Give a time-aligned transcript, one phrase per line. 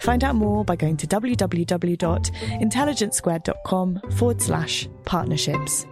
[0.00, 5.86] Find out more by going to www.intelligencesquared.com forward slash partnerships.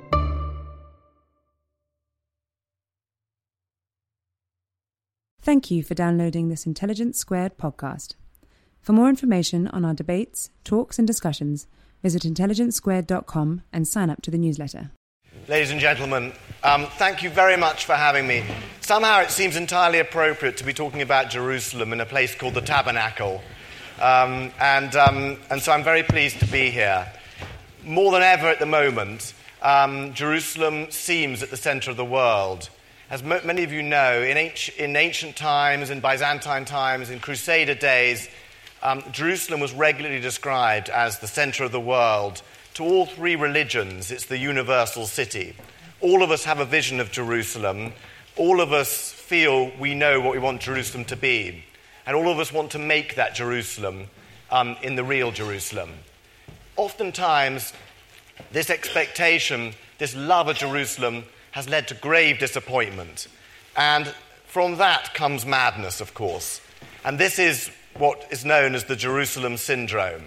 [5.41, 8.17] Thank you for downloading this Intelligence Squared podcast.
[8.83, 11.67] For more information on our debates, talks, and discussions,
[12.03, 14.91] visit intelligencesquared.com and sign up to the newsletter.
[15.49, 18.45] Ladies and gentlemen, um, thank you very much for having me.
[18.81, 22.61] Somehow it seems entirely appropriate to be talking about Jerusalem in a place called the
[22.61, 23.41] Tabernacle.
[24.01, 27.11] Um, and, um, and so I'm very pleased to be here.
[27.85, 32.69] More than ever at the moment, um, Jerusalem seems at the center of the world.
[33.11, 37.19] As m- many of you know, in, ancient, in ancient times, in Byzantine times, in
[37.19, 38.29] Crusader days,
[38.83, 42.43] um, Jerusalem was regularly described as the center of the world.
[42.75, 45.57] To all three religions, it's the universal city.
[46.01, 47.93] All of us have a vision of Jerusalem.
[48.37, 51.65] All of us feel we know what we want Jerusalem to be.
[52.09, 54.07] And all of us want to make that Jerusalem
[54.51, 55.91] um, in the real Jerusalem.
[56.77, 57.75] Oftentimes,
[58.51, 63.29] this expectation, this love of Jerusalem, has led to grave disappointment.
[63.77, 64.07] And
[64.47, 66.63] from that comes madness, of course.
[67.05, 70.25] And this is what is known as the Jerusalem syndrome.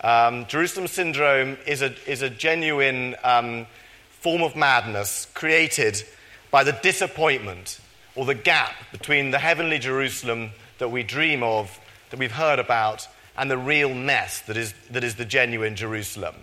[0.00, 3.66] Um, Jerusalem syndrome is a, is a genuine um,
[4.08, 6.02] form of madness created
[6.50, 7.78] by the disappointment
[8.14, 11.80] or the gap between the heavenly Jerusalem that we dream of,
[12.10, 13.06] that we've heard about,
[13.38, 16.34] and the real mess that is, that is the genuine Jerusalem.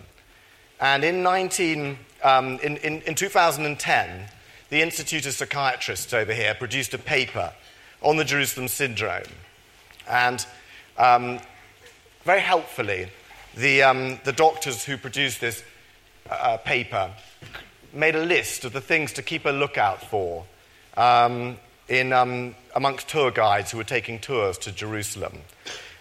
[0.80, 4.24] And in, 19, um, in, in, in 2010,
[4.70, 7.52] the Institute of Psychiatrists over here produced a paper
[8.00, 9.22] on the Jerusalem syndrome.
[10.08, 10.44] And
[10.96, 11.40] um,
[12.24, 13.08] very helpfully,
[13.56, 15.62] the, um, the doctors who produced this
[16.30, 17.10] uh, paper
[17.92, 20.44] made a list of the things to keep a lookout for
[20.96, 21.56] um,
[21.88, 25.40] in, um, amongst tour guides who were taking tours to Jerusalem.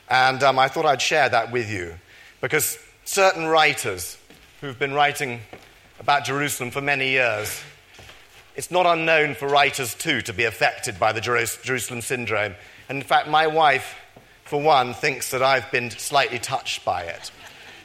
[0.09, 1.95] And um, I thought I'd share that with you
[2.41, 4.17] because certain writers
[4.61, 5.41] who've been writing
[5.99, 7.61] about Jerusalem for many years,
[8.55, 12.55] it's not unknown for writers too to be affected by the Jerusalem syndrome.
[12.89, 13.95] And in fact, my wife,
[14.45, 17.31] for one, thinks that I've been slightly touched by it.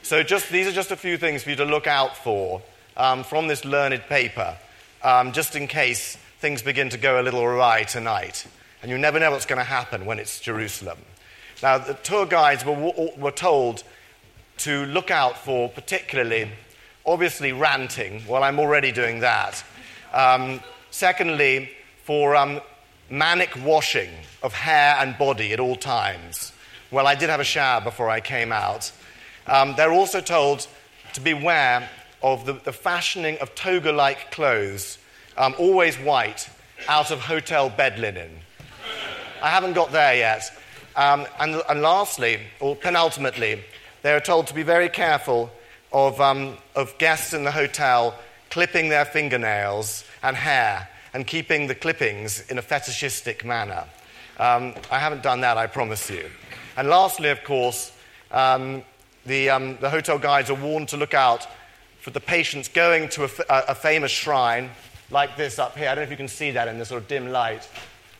[0.01, 2.61] So just, these are just a few things for you to look out for
[2.97, 4.57] um, from this learned paper,
[5.01, 8.45] um, just in case things begin to go a little awry tonight.
[8.81, 10.97] And you never know what's going to happen when it's Jerusalem.
[11.61, 12.75] Now, the tour guides were,
[13.15, 13.85] were told
[14.57, 16.49] to look out for particularly,
[17.05, 18.23] obviously, ranting.
[18.27, 19.63] Well, I'm already doing that.
[20.11, 20.59] Um,
[20.91, 21.69] secondly,
[22.03, 22.59] for um,
[23.09, 24.09] manic washing
[24.43, 26.51] of hair and body at all times.
[26.91, 28.91] Well, I did have a shower before I came out.
[29.47, 30.67] Um, they're also told
[31.13, 31.89] to beware
[32.21, 34.97] of the, the fashioning of toga like clothes
[35.37, 36.49] um, always white,
[36.87, 38.31] out of hotel bed linen.
[39.41, 40.51] I haven't got there yet.
[40.95, 43.63] Um, and, and, lastly, or penultimately,
[44.03, 45.51] they are told to be very careful
[45.91, 48.15] of, um, of guests in the hotel
[48.49, 53.85] clipping their fingernails and hair and keeping the clippings in a fetishistic manner.
[54.39, 56.29] Um, I haven't done that, I promise you.
[56.77, 57.91] And lastly, of course,
[58.31, 58.83] um,
[59.25, 61.47] the, um, the hotel guides are warned to look out
[61.99, 63.29] for the patients going to a,
[63.69, 64.69] a famous shrine
[65.13, 65.87] like this up here.
[65.87, 67.69] I don't know if you can see that in the sort of dim light.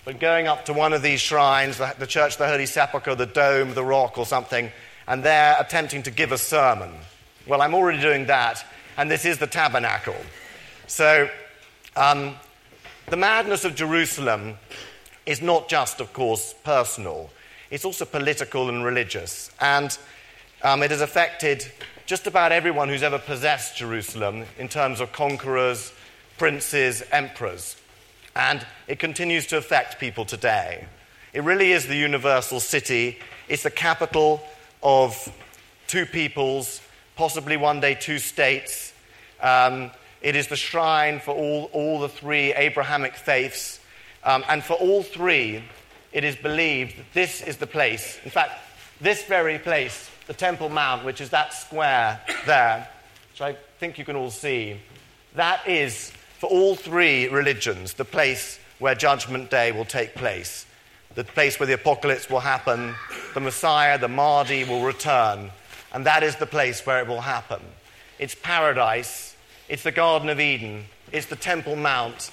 [0.05, 3.15] But going up to one of these shrines, the, the Church of the Holy Sepulchre,
[3.15, 4.71] the Dome, the Rock, or something,
[5.07, 6.91] and they're attempting to give a sermon.
[7.47, 10.15] Well, I'm already doing that, and this is the tabernacle.
[10.87, 11.29] So,
[11.95, 12.35] um,
[13.07, 14.55] the madness of Jerusalem
[15.25, 17.29] is not just, of course, personal,
[17.71, 19.49] it's also political and religious.
[19.59, 19.97] And
[20.61, 21.65] um, it has affected
[22.05, 25.91] just about everyone who's ever possessed Jerusalem in terms of conquerors,
[26.43, 27.77] princes, emperors.
[28.35, 30.85] And it continues to affect people today.
[31.31, 33.19] It really is the universal city.
[33.47, 34.43] It's the capital
[34.83, 35.31] of
[35.87, 36.81] two peoples,
[37.15, 38.91] possibly one day two states.
[39.39, 39.89] Um,
[40.21, 43.79] it is the shrine for all, all the three Abrahamic faiths.
[44.25, 45.63] Um, and for all three,
[46.11, 48.19] it is believed that this is the place.
[48.25, 48.51] In fact,
[48.99, 52.89] this very place, the Temple Mount, which is that square there,
[53.31, 54.81] which I think you can all see,
[55.35, 56.11] that is,
[56.43, 60.65] for all three religions, the place where Judgment Day will take place.
[61.15, 62.95] The place where the apocalypse will happen,
[63.33, 65.51] the Messiah, the Mahdi will return,
[65.93, 67.61] and that is the place where it will happen.
[68.19, 69.37] It's paradise,
[69.69, 72.29] it's the Garden of Eden, it's the Temple Mount,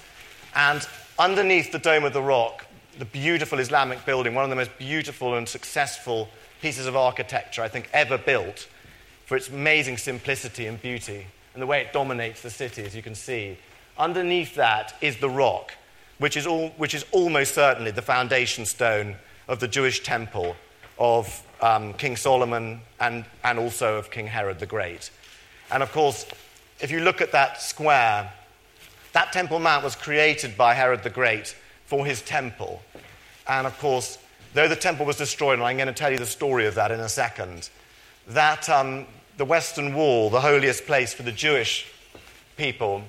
[0.56, 0.84] and
[1.16, 2.66] underneath the Dome of the Rock,
[2.98, 6.28] the beautiful Islamic building, one of the most beautiful and successful
[6.60, 8.66] pieces of architecture I think ever built
[9.26, 13.02] for its amazing simplicity and beauty and the way it dominates the city, as you
[13.02, 13.56] can see.
[14.00, 15.72] Underneath that is the rock,
[16.16, 19.14] which is, all, which is almost certainly the foundation stone
[19.46, 20.56] of the Jewish temple
[20.98, 25.10] of um, King Solomon and, and also of King Herod the Great.
[25.70, 26.24] And of course,
[26.80, 28.32] if you look at that square,
[29.12, 31.54] that Temple Mount was created by Herod the Great
[31.84, 32.80] for his temple.
[33.46, 34.16] And of course,
[34.54, 36.90] though the temple was destroyed, and I'm going to tell you the story of that
[36.90, 37.68] in a second,
[38.28, 39.04] that um,
[39.36, 41.86] the Western Wall, the holiest place for the Jewish
[42.56, 43.02] people,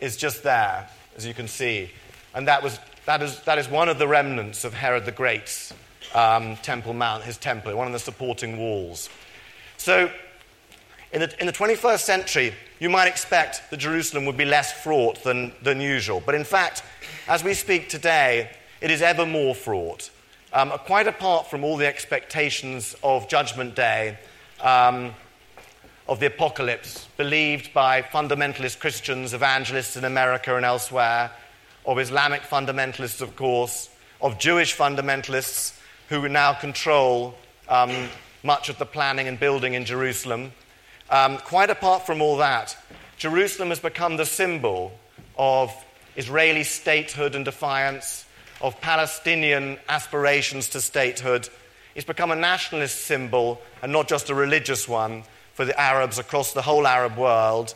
[0.00, 1.90] is just there, as you can see.
[2.34, 5.72] And that, was, that, is, that is one of the remnants of Herod the Great's
[6.14, 9.08] um, Temple Mount, his temple, one of the supporting walls.
[9.76, 10.10] So,
[11.12, 15.22] in the, in the 21st century, you might expect that Jerusalem would be less fraught
[15.24, 16.22] than, than usual.
[16.24, 16.82] But in fact,
[17.26, 18.50] as we speak today,
[18.80, 20.10] it is ever more fraught.
[20.52, 24.18] Um, quite apart from all the expectations of Judgment Day,
[24.60, 25.14] um,
[26.08, 31.30] of the apocalypse, believed by fundamentalist Christians, evangelists in America and elsewhere,
[31.84, 33.90] of Islamic fundamentalists, of course,
[34.20, 35.78] of Jewish fundamentalists
[36.08, 37.34] who now control
[37.68, 38.08] um,
[38.42, 40.52] much of the planning and building in Jerusalem.
[41.10, 42.76] Um, quite apart from all that,
[43.18, 44.92] Jerusalem has become the symbol
[45.36, 45.72] of
[46.16, 48.24] Israeli statehood and defiance,
[48.60, 51.48] of Palestinian aspirations to statehood.
[51.94, 55.24] It's become a nationalist symbol and not just a religious one
[55.58, 57.74] for the Arabs across the whole Arab world.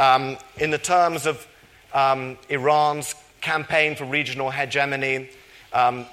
[0.00, 1.46] Um, in the terms of
[1.94, 5.30] um, Iran's campaign for regional hegemony,
[5.72, 6.06] um,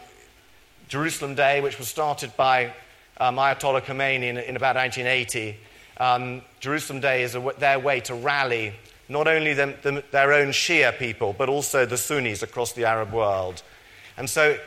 [0.90, 2.72] Jerusalem Day, which was started by
[3.20, 5.58] um, Ayatollah Khomeini in, in about 1980,
[6.00, 8.76] um, Jerusalem Day is a, their way to rally
[9.10, 13.12] not only them, them, their own Shia people, but also the Sunnis across the Arab
[13.12, 13.64] world.
[14.18, 14.60] And so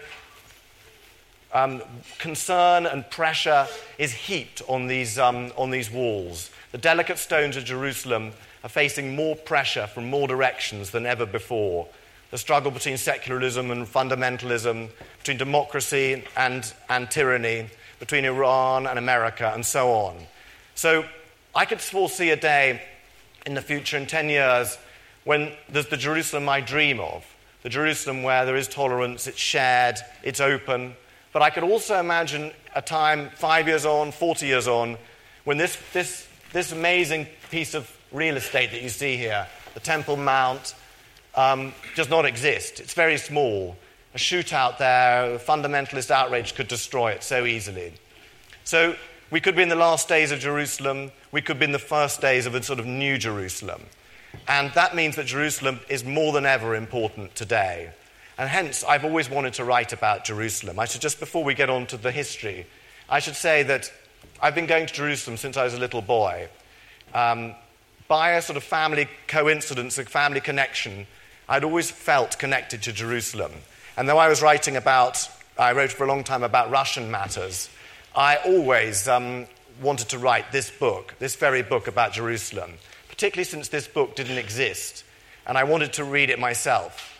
[1.52, 1.82] um,
[2.18, 3.66] concern and pressure
[3.98, 6.50] is heaped on these, um, on these walls.
[6.72, 8.32] The delicate stones of Jerusalem
[8.62, 11.88] are facing more pressure from more directions than ever before.
[12.30, 19.50] The struggle between secularism and fundamentalism, between democracy and, and tyranny, between Iran and America,
[19.52, 20.16] and so on.
[20.74, 21.04] So
[21.54, 22.82] I could foresee a day
[23.46, 24.78] in the future, in 10 years,
[25.24, 27.24] when there's the Jerusalem I dream of,
[27.62, 30.94] the Jerusalem where there is tolerance, it's shared, it's open.
[31.32, 34.96] But I could also imagine a time, five years on, 40 years on,
[35.44, 40.16] when this, this, this amazing piece of real estate that you see here, the Temple
[40.16, 40.74] Mount,
[41.34, 42.80] um, does not exist.
[42.80, 43.76] It's very small.
[44.14, 47.92] A shootout there, a fundamentalist outrage could destroy it so easily.
[48.64, 48.96] So
[49.30, 51.12] we could be in the last days of Jerusalem.
[51.30, 53.82] We could be in the first days of a sort of new Jerusalem.
[54.48, 57.92] And that means that Jerusalem is more than ever important today.
[58.40, 60.78] And hence, I've always wanted to write about Jerusalem.
[60.78, 62.66] I should just, before we get on to the history,
[63.06, 63.92] I should say that
[64.40, 66.48] I've been going to Jerusalem since I was a little boy.
[67.12, 67.54] Um,
[68.08, 71.06] by a sort of family coincidence, a family connection,
[71.50, 73.52] I'd always felt connected to Jerusalem.
[73.98, 75.28] And though I was writing about,
[75.58, 77.68] I wrote for a long time about Russian matters,
[78.16, 79.48] I always um,
[79.82, 82.72] wanted to write this book, this very book about Jerusalem
[83.20, 85.04] particularly since this book didn't exist,
[85.46, 87.19] and I wanted to read it myself.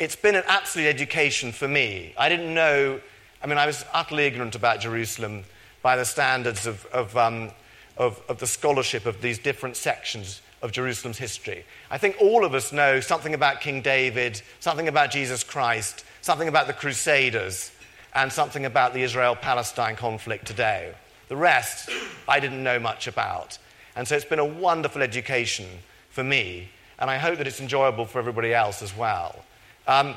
[0.00, 2.14] It's been an absolute education for me.
[2.16, 2.98] I didn't know,
[3.42, 5.44] I mean, I was utterly ignorant about Jerusalem
[5.82, 7.50] by the standards of, of, um,
[7.98, 11.66] of, of the scholarship of these different sections of Jerusalem's history.
[11.90, 16.48] I think all of us know something about King David, something about Jesus Christ, something
[16.48, 17.70] about the Crusaders,
[18.14, 20.94] and something about the Israel Palestine conflict today.
[21.28, 21.90] The rest,
[22.26, 23.58] I didn't know much about.
[23.94, 25.66] And so it's been a wonderful education
[26.08, 29.44] for me, and I hope that it's enjoyable for everybody else as well.
[29.90, 30.14] Um,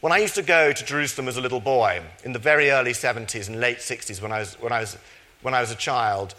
[0.00, 2.92] when I used to go to Jerusalem as a little boy, in the very early
[2.92, 4.96] 70s and late 60s, when I was, when I was,
[5.42, 6.34] when I was a child,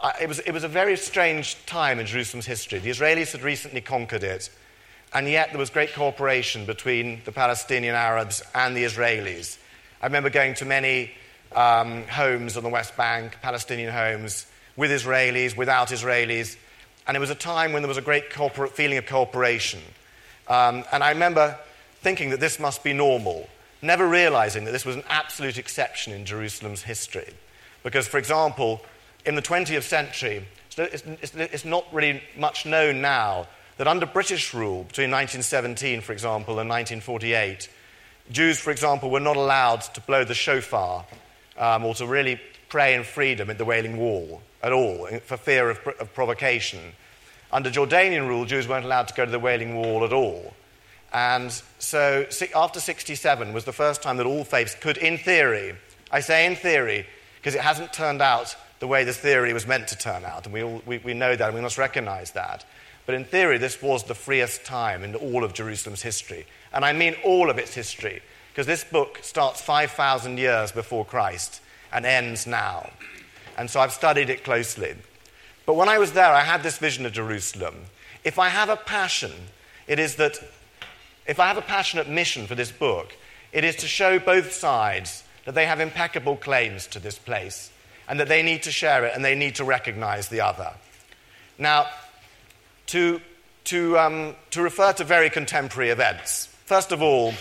[0.00, 2.78] I, it, was, it was a very strange time in Jerusalem's history.
[2.78, 4.50] The Israelis had recently conquered it,
[5.12, 9.58] and yet there was great cooperation between the Palestinian Arabs and the Israelis.
[10.00, 11.10] I remember going to many
[11.56, 16.56] um, homes on the West Bank, Palestinian homes, with Israelis, without Israelis.
[17.08, 19.80] And it was a time when there was a great feeling of cooperation.
[20.48, 21.58] Um, and I remember
[22.00, 23.48] thinking that this must be normal,
[23.82, 27.32] never realizing that this was an absolute exception in Jerusalem's history.
[27.82, 28.80] Because, for example,
[29.24, 30.46] in the 20th century,
[30.76, 33.46] it's, it's, it's not really much known now
[33.76, 37.68] that under British rule, between 1917, for example, and 1948,
[38.30, 41.04] Jews, for example, were not allowed to blow the shofar
[41.58, 45.70] um, or to really pray in freedom at the Wailing Wall at all for fear
[45.70, 46.80] of, of provocation.
[47.54, 50.54] Under Jordanian rule, Jews weren't allowed to go to the Wailing Wall at all.
[51.12, 55.76] And so after 67 was the first time that all faiths could, in theory,
[56.10, 57.06] I say in theory,
[57.36, 60.52] because it hasn't turned out the way the theory was meant to turn out, and
[60.52, 62.64] we, all, we, we know that, and we must recognize that.
[63.06, 66.46] But in theory, this was the freest time in all of Jerusalem's history.
[66.72, 68.20] And I mean all of its history,
[68.52, 71.60] because this book starts 5,000 years before Christ
[71.92, 72.90] and ends now.
[73.56, 74.96] And so I've studied it closely.
[75.66, 77.74] But when I was there, I had this vision of Jerusalem.
[78.22, 79.32] If I have a passion,
[79.86, 80.38] it is that,
[81.26, 83.16] if I have a passionate mission for this book,
[83.52, 87.70] it is to show both sides that they have impeccable claims to this place
[88.08, 90.72] and that they need to share it and they need to recognize the other.
[91.58, 91.86] Now,
[92.88, 93.20] to,
[93.64, 96.46] to, um, to refer to very contemporary events.
[96.66, 97.32] First of all,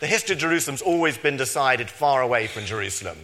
[0.00, 3.18] the history of Jerusalem's always been decided far away from Jerusalem.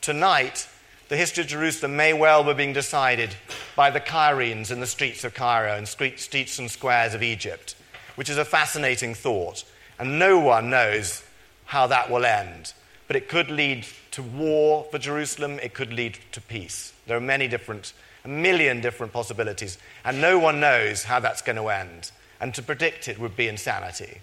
[0.00, 0.68] Tonight,
[1.08, 3.34] the history of Jerusalem may well be being decided
[3.76, 7.76] by the Cairenes in the streets of Cairo and streets and squares of Egypt,
[8.14, 9.64] which is a fascinating thought.
[9.98, 11.22] And no one knows
[11.66, 12.72] how that will end.
[13.06, 16.92] But it could lead to war for Jerusalem, it could lead to peace.
[17.06, 17.92] There are many different
[18.24, 22.10] a million different possibilities, and no one knows how that's going to end.
[22.40, 24.20] And to predict it would be insanity.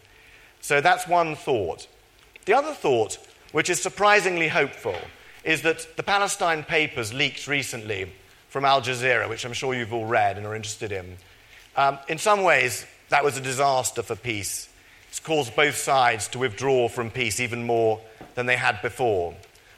[0.60, 1.88] So that's one thought.
[2.46, 3.18] The other thought,
[3.52, 4.96] which is surprisingly hopeful,
[5.44, 8.12] is that the Palestine papers leaked recently
[8.50, 11.18] from Al Jazeera, which I'm sure you've all read and are interested in.
[11.76, 14.70] Um, in some ways, that was a disaster for peace.
[15.10, 18.00] It's caused both sides to withdraw from peace even more
[18.36, 19.34] than they had before.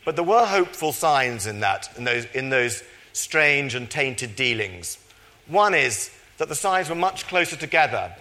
[0.06, 4.98] But there were hopeful signs in that, in those, in those strange and tainted dealings.
[5.48, 8.14] One is that the sides were much closer together,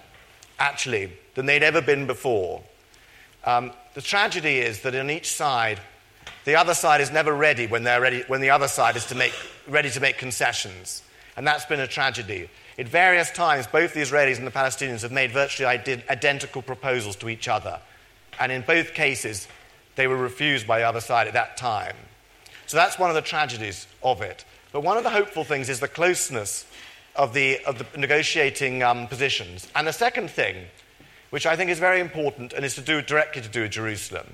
[0.59, 2.63] actually, than they'd ever been before.
[3.45, 5.81] Um, the tragedy is that on each side,
[6.45, 9.15] the other side is never ready when, they're ready, when the other side is to
[9.15, 9.35] make,
[9.69, 11.03] ready to make concessions.
[11.37, 12.49] And that's been a tragedy.
[12.79, 17.29] At various times, both the Israelis and the Palestinians have made virtually identical proposals to
[17.29, 17.81] each other.
[18.41, 19.47] And in both cases,
[19.95, 21.95] they were refused by the other side at that time.
[22.67, 24.45] So that's one of the tragedies of it.
[24.73, 26.67] But one of the hopeful things is the closeness
[27.15, 29.69] of the, of the negotiating um, positions.
[29.77, 30.57] And the second thing,
[31.31, 34.27] which I think is very important and is to do directly to do with Jerusalem,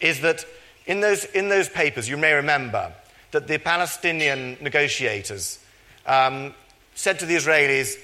[0.00, 0.44] is that
[0.86, 2.92] in those, in those papers, you may remember
[3.30, 5.58] that the Palestinian negotiators
[6.06, 6.54] um,
[6.94, 7.96] said to the Israelis,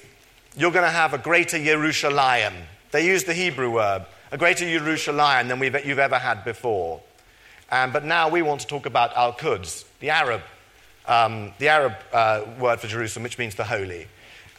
[0.55, 2.53] You're going to have a greater Yerushalayim.
[2.91, 7.01] They used the Hebrew word, a greater Yerushalayim than you've ever had before.
[7.71, 10.41] Um, but now we want to talk about Al Quds, the Arab
[11.09, 14.07] um, the Arab uh, word for Jerusalem, which means the holy.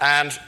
[0.01, 0.39] And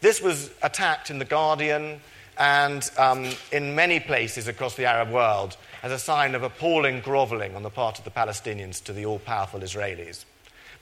[0.00, 2.00] this was attacked in The Guardian
[2.36, 7.56] and um, in many places across the Arab world as a sign of appalling groveling
[7.56, 10.24] on the part of the Palestinians to the all powerful Israelis.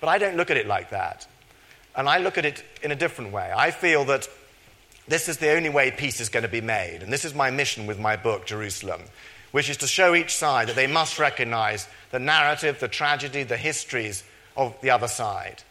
[0.01, 1.27] But I don't look at it like that.
[1.97, 3.53] And I look at it in a different way.
[3.55, 4.29] I feel that
[5.09, 7.03] this is the only way peace is going to be made.
[7.03, 9.01] And this is my mission with my book, Jerusalem,
[9.51, 13.57] which is to show each side that they must recognize the narrative, the tragedy, the
[13.57, 14.23] histories
[14.57, 15.63] of the other side.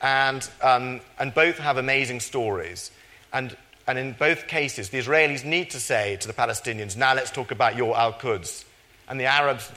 [0.00, 2.90] And, um, and both have amazing stories.
[3.32, 7.30] And, and in both cases, the Israelis need to say to the Palestinians, now let's
[7.30, 8.64] talk about your Al Quds.
[9.08, 9.70] And the Arabs,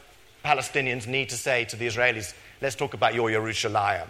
[0.44, 4.08] Palestinians, need to say to the Israelis, let's talk about your Yerushalayim.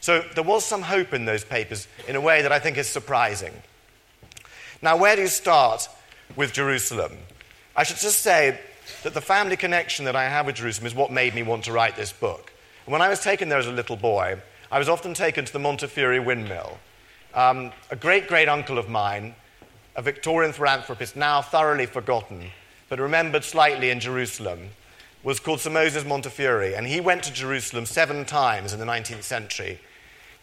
[0.00, 2.88] So there was some hope in those papers in a way that I think is
[2.88, 3.54] surprising.
[4.82, 5.88] Now, where do you start
[6.36, 7.12] with Jerusalem?
[7.74, 8.60] I should just say
[9.02, 11.72] that the family connection that I have with Jerusalem is what made me want to
[11.72, 12.52] write this book.
[12.86, 15.58] When I was taken there as a little boy, I was often taken to the
[15.58, 16.78] Montefiore windmill.
[17.32, 19.34] Um, a great great uncle of mine,
[19.96, 22.50] a Victorian philanthropist now thoroughly forgotten,
[22.94, 24.68] but remembered slightly in Jerusalem,
[25.24, 29.24] was called Sir Moses Montefiore, and he went to Jerusalem seven times in the 19th
[29.24, 29.80] century.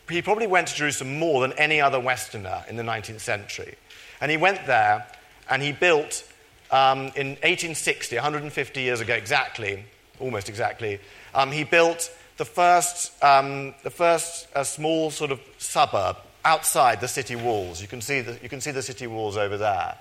[0.09, 3.75] He probably went to Jerusalem more than any other Westerner in the 19th century.
[4.19, 5.07] And he went there
[5.49, 6.29] and he built
[6.71, 9.85] um, in 1860, 150 years ago exactly,
[10.19, 10.99] almost exactly,
[11.33, 17.07] um, he built the first, um, the first uh, small sort of suburb outside the
[17.07, 17.81] city walls.
[17.81, 19.97] You can see the, you can see the city walls over there.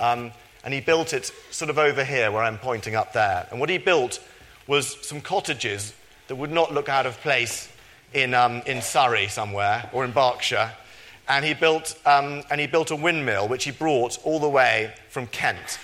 [0.00, 0.32] Um,
[0.64, 3.46] and he built it sort of over here where I'm pointing up there.
[3.50, 4.20] And what he built
[4.66, 5.92] was some cottages
[6.28, 7.70] that would not look out of place
[8.14, 10.72] in, um, in Surrey somewhere, or in Berkshire,
[11.28, 14.94] and he, built, um, and he built a windmill which he brought all the way
[15.10, 15.78] from Kent.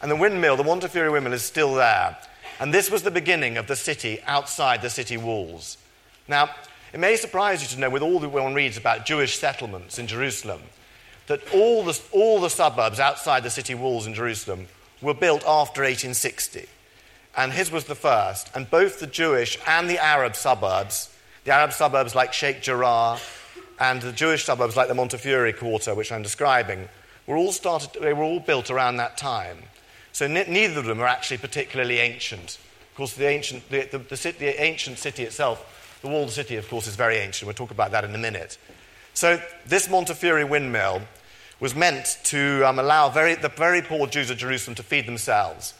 [0.00, 2.16] And the windmill, the Montefiore windmill, is still there.
[2.60, 5.78] And this was the beginning of the city outside the city walls.
[6.28, 6.50] Now,
[6.92, 10.06] it may surprise you to know, with all that one reads about Jewish settlements in
[10.06, 10.60] Jerusalem,
[11.26, 14.66] that all the, all the suburbs outside the city walls in Jerusalem
[15.00, 16.66] were built after 1860.
[17.36, 18.50] And his was the first.
[18.54, 21.14] And both the Jewish and the Arab suburbs,
[21.44, 23.18] the Arab suburbs like Sheikh Jarrah
[23.80, 26.88] and the Jewish suburbs like the Montefiore quarter, which I'm describing,
[27.26, 29.58] were all, started, they were all built around that time.
[30.12, 32.58] So neither of them are actually particularly ancient.
[32.90, 36.68] Of course, the ancient, the, the, the, the ancient city itself, the walled city, of
[36.68, 37.46] course, is very ancient.
[37.46, 38.58] We'll talk about that in a minute.
[39.14, 41.02] So this Montefiore windmill
[41.60, 45.74] was meant to um, allow very, the very poor Jews of Jerusalem to feed themselves.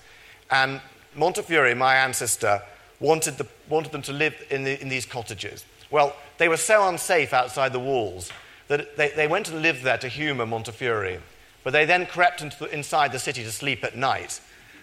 [0.51, 0.81] And
[1.17, 2.63] Montefiore, my ancestor,
[3.01, 5.65] wanted, the, wanted them to live in, the, in, these cottages.
[5.91, 8.31] Well, they were so unsafe outside the walls
[8.69, 11.19] that they, they went and lived there to humour Montefiore.
[11.65, 14.41] But they then crept into, inside the city to sleep at night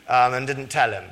[0.07, 1.05] um, and didn't tell him.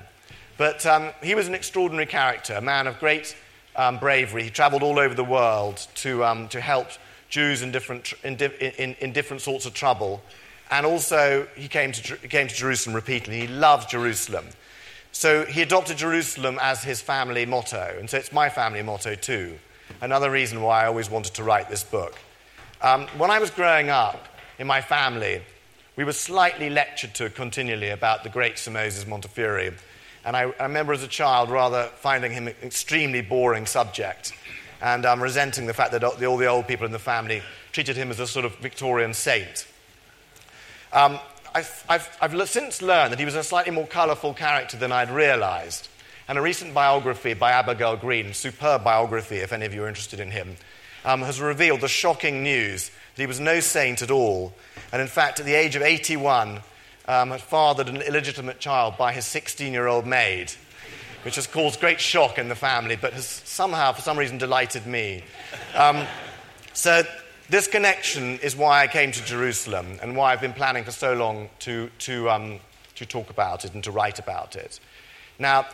[0.57, 3.35] But um, he was an extraordinary character, a man of great
[3.75, 4.43] um, bravery.
[4.43, 6.87] He travelled all over the world to, um, to help
[7.29, 10.21] Jews in different, in, in, in, different sorts of trouble.
[10.71, 13.41] And also, he came to, came to Jerusalem repeatedly.
[13.41, 14.45] He loved Jerusalem.
[15.11, 17.95] So he adopted Jerusalem as his family motto.
[17.99, 19.57] And so it's my family motto too.
[20.01, 22.15] Another reason why I always wanted to write this book.
[22.81, 24.27] Um, when I was growing up
[24.59, 25.41] in my family,
[25.95, 29.73] we were slightly lectured to continually about the great Sir Moses Montefiore.
[30.23, 34.33] And I, I remember as a child rather finding him an extremely boring subject
[34.81, 37.41] and um, resenting the fact that all the old people in the family
[37.71, 39.67] treated him as a sort of Victorian saint.
[40.93, 41.19] Um,
[41.53, 45.09] I've, I've, I've, since learned that he was a slightly more colourful character than I'd
[45.09, 45.89] realised.
[46.27, 50.19] And a recent biography by Abigail Green, superb biography if any of you are interested
[50.19, 50.57] in him,
[51.05, 54.53] um, has revealed the shocking news that he was no saint at all
[54.91, 56.61] and in fact, at the age of 81,
[57.07, 60.53] um, had fathered an illegitimate child by his 16 year old maid,
[61.23, 64.85] which has caused great shock in the family, but has somehow, for some reason, delighted
[64.85, 65.23] me.
[65.75, 66.05] Um,
[66.73, 67.03] so,
[67.49, 71.13] this connection is why I came to Jerusalem and why I've been planning for so
[71.13, 72.59] long to, to, um,
[72.95, 74.81] to talk about it and to write about it.
[75.39, 75.65] Now,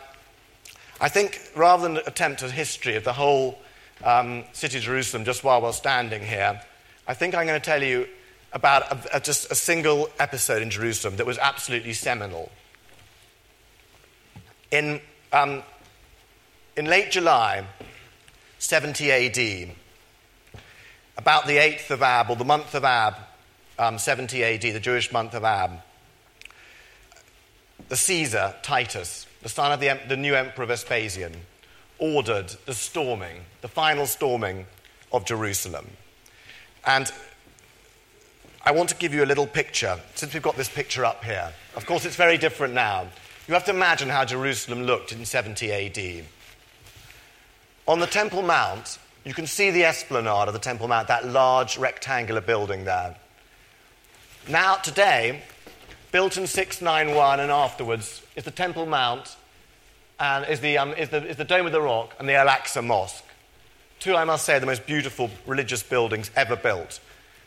[1.00, 3.58] I think rather than attempt a history of the whole
[4.04, 6.60] um, city of Jerusalem just while we're standing here,
[7.08, 8.06] I think I'm going to tell you
[8.52, 12.52] about a, a, just a single episode in Jerusalem that was absolutely seminal.
[14.70, 15.00] In,
[15.34, 15.64] um,
[16.76, 17.64] in late July,
[18.58, 19.70] 70 AD,
[21.18, 23.16] about the 8th of Ab, or the month of Ab,
[23.78, 25.80] um, 70 AD, the Jewish month of Ab,
[27.88, 31.32] the Caesar, Titus, the son of the, the new emperor Vespasian,
[31.98, 34.66] ordered the storming, the final storming
[35.12, 35.88] of Jerusalem.
[36.86, 37.10] And
[38.64, 41.52] I want to give you a little picture, since we've got this picture up here.
[41.74, 43.08] Of course, it's very different now.
[43.46, 46.24] You have to imagine how Jerusalem looked in 70 AD.
[47.86, 51.76] On the Temple Mount, you can see the esplanade of the Temple Mount, that large
[51.76, 53.16] rectangular building there.
[54.48, 55.42] Now, today,
[56.10, 59.36] built in 691 and afterwards, is the Temple Mount
[60.18, 62.46] and is the, um, is the, is the Dome of the Rock and the Al
[62.46, 63.24] Aqsa Mosque.
[64.00, 66.98] Two, I must say, the most beautiful religious buildings ever built.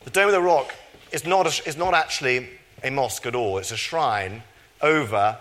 [0.04, 0.76] The Dome of the Rock
[1.12, 2.50] is not, a, is not actually
[2.84, 3.58] a mosque at all.
[3.58, 4.44] It's a shrine
[4.80, 5.40] over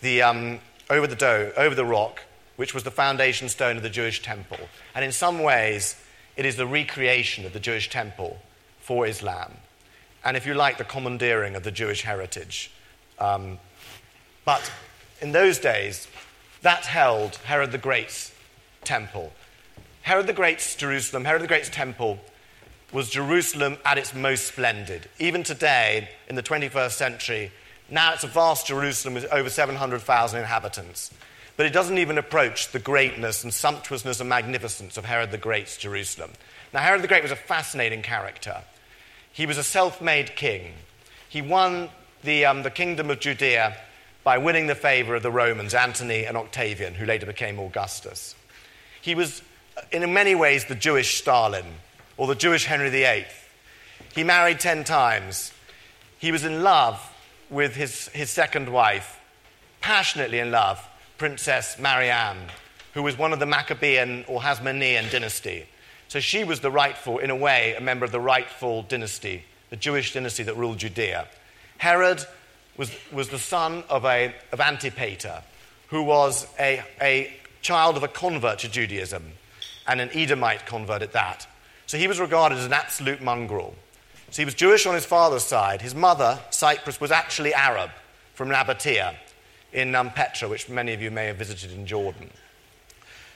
[0.00, 2.24] the, um, over the dough, over the rock,
[2.56, 4.58] which was the foundation stone of the Jewish temple.
[4.94, 5.96] And in some ways,
[6.36, 8.38] it is the recreation of the Jewish temple
[8.80, 9.52] for Islam.
[10.24, 12.70] And if you like, the commandeering of the Jewish heritage.
[13.18, 13.58] Um,
[14.44, 14.70] but
[15.20, 16.08] in those days,
[16.62, 18.32] that held Herod the Great's
[18.84, 19.32] temple.
[20.02, 22.18] Herod the Great's Jerusalem, Herod the Great's temple
[22.92, 25.08] was Jerusalem at its most splendid.
[25.18, 27.52] Even today, in the 21st century,
[27.90, 31.12] now it's a vast Jerusalem with over 700,000 inhabitants.
[31.56, 35.76] But it doesn't even approach the greatness and sumptuousness and magnificence of Herod the Great's
[35.76, 36.32] Jerusalem.
[36.74, 38.62] Now, Herod the Great was a fascinating character.
[39.32, 40.72] He was a self made king.
[41.28, 41.88] He won
[42.22, 43.76] the, um, the kingdom of Judea
[44.24, 48.34] by winning the favor of the Romans, Antony and Octavian, who later became Augustus.
[49.00, 49.40] He was,
[49.92, 51.64] in many ways, the Jewish Stalin
[52.16, 53.24] or the Jewish Henry VIII.
[54.14, 55.52] He married 10 times.
[56.18, 57.00] He was in love
[57.50, 59.20] with his, his second wife,
[59.80, 60.84] passionately in love,
[61.18, 62.36] Princess Mariam,
[62.94, 65.66] who was one of the Maccabean or Hasmonean dynasty.
[66.08, 69.76] So she was the rightful, in a way, a member of the rightful dynasty, the
[69.76, 71.26] Jewish dynasty that ruled Judea.
[71.78, 72.24] Herod
[72.76, 75.42] was, was the son of, a, of Antipater,
[75.88, 77.32] who was a, a
[77.62, 79.32] child of a convert to Judaism.
[79.86, 81.46] and an Edomite convert at that.
[81.86, 83.74] So he was regarded as an absolute mongrel.
[84.30, 85.82] So he was Jewish on his father's side.
[85.82, 87.90] His mother, Cypros, was actually Arab
[88.34, 89.14] from Nabatea
[89.72, 92.30] in um, Petra, which many of you may have visited in Jordan.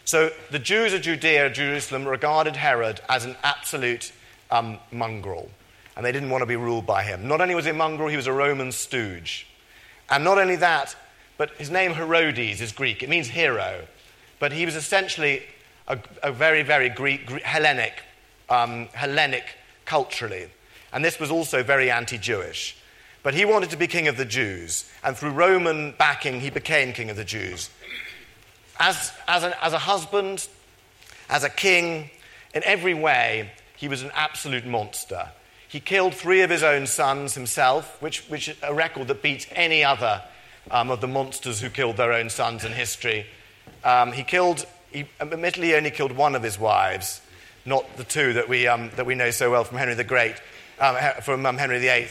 [0.05, 4.13] So the Jews of Judea, Jerusalem, regarded Herod as an absolute
[4.51, 5.49] um, mongrel,
[5.97, 7.29] and they didn't want to be ruled by him.
[7.29, 9.47] Not only was he a mongrel, he was a Roman stooge.
[10.09, 10.97] And not only that,
[11.39, 13.03] but his name Herodes is Greek.
[13.03, 13.87] It means hero.
[14.41, 15.43] But he was essentially
[15.87, 18.03] a, a very, very Greek, Greek Hellenic,
[18.49, 19.45] um, Hellenic
[19.85, 20.49] culturally.
[20.93, 22.77] And this was also very anti Jewish.
[23.23, 26.93] But he wanted to be king of the Jews, and through Roman backing, he became
[26.93, 27.69] king of the Jews.
[28.79, 30.49] As, as, an, as a husband,
[31.29, 32.11] as a king,
[32.55, 35.29] in every way, he was an absolute monster.
[35.69, 39.47] He killed three of his own sons himself, which, which is a record that beats
[39.53, 40.23] any other
[40.71, 43.27] um, of the monsters who killed their own sons in history.
[43.85, 47.21] Um, he killed, he admittedly only killed one of his wives,
[47.65, 50.37] not the two that we, um, that we know so well from Henry the Great,
[50.81, 52.09] um, from um, Henry VIII.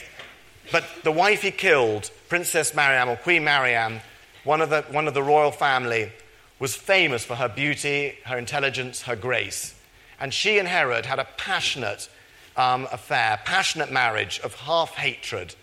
[0.72, 4.00] But the wife he killed, Princess Mariam or Queen Mariam,
[4.44, 6.12] one of the, one of the royal family,
[6.58, 9.74] was famous for her beauty, her intelligence, her grace.
[10.20, 12.08] And she and Herod had a passionate
[12.56, 15.54] um, affair, passionate marriage of half hatred,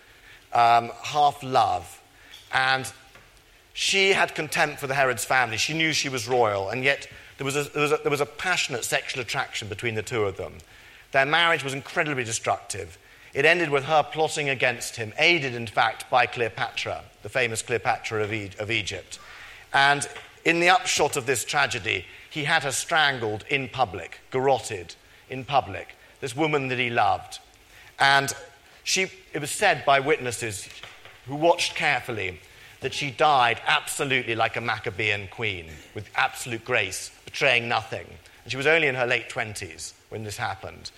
[0.52, 2.02] um, half love.
[2.52, 2.90] And
[3.72, 5.56] she had contempt for the Herod's family.
[5.56, 8.20] She knew she was royal, and yet there was, a, there, was a, there was
[8.20, 10.54] a passionate sexual attraction between the two of them.
[11.12, 12.98] Their marriage was incredibly destructive.
[13.34, 18.22] It ended with her plotting against him, aided, in fact, by Cleopatra, the famous Cleopatra
[18.24, 19.18] of, e- of Egypt.
[19.72, 20.08] And
[20.44, 24.94] in the upshot of this tragedy, he had her strangled in public, garroted
[25.28, 27.38] in public, this woman that he loved.
[27.98, 28.32] And
[28.84, 30.68] she, it was said by witnesses
[31.26, 32.40] who watched carefully
[32.80, 38.06] that she died absolutely like a Maccabean queen, with absolute grace, betraying nothing.
[38.48, 40.90] And she was only in her late 20s when this happened.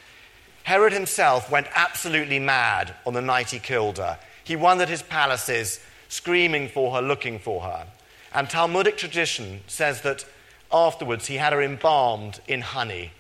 [0.62, 4.20] Herod himself went absolutely mad on the night he killed her.
[4.44, 7.88] He wandered his palaces, screaming for her, looking for her.
[8.32, 10.24] And Talmudic tradition says that
[10.70, 13.10] afterwards he had her embalmed in honey,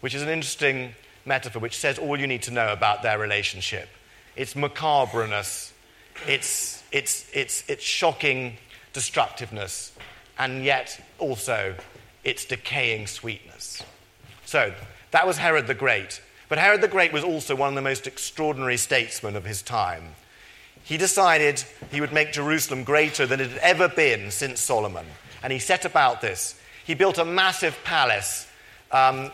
[0.00, 0.94] which is an interesting
[1.26, 3.90] metaphor which says all you need to know about their relationship.
[4.34, 5.72] It's macabreness,
[6.26, 8.56] it's, it's, it's, it's shocking
[8.94, 9.92] destructiveness,
[10.38, 11.74] and yet also
[12.24, 13.82] its decaying sweetness.
[14.44, 14.74] So,
[15.10, 16.20] that was Herod the Great.
[16.48, 20.14] But Herod the Great was also one of the most extraordinary statesmen of his time.
[20.82, 25.06] He decided he would make Jerusalem greater than it had ever been since Solomon.
[25.42, 26.58] And he set about this.
[26.86, 28.46] He built a massive palace
[28.90, 29.30] um,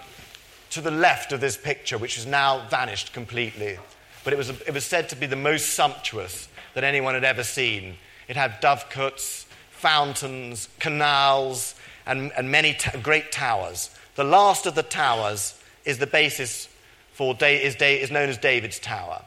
[0.70, 3.78] to the left of this picture, which has now vanished completely.
[4.24, 7.44] But it was, it was said to be the most sumptuous that anyone had ever
[7.44, 7.96] seen.
[8.26, 13.90] It had dovecotes, fountains, canals, and, and many great towers.
[14.14, 16.68] The last of the towers is the basis
[17.12, 19.22] for is, is known as David's Tower.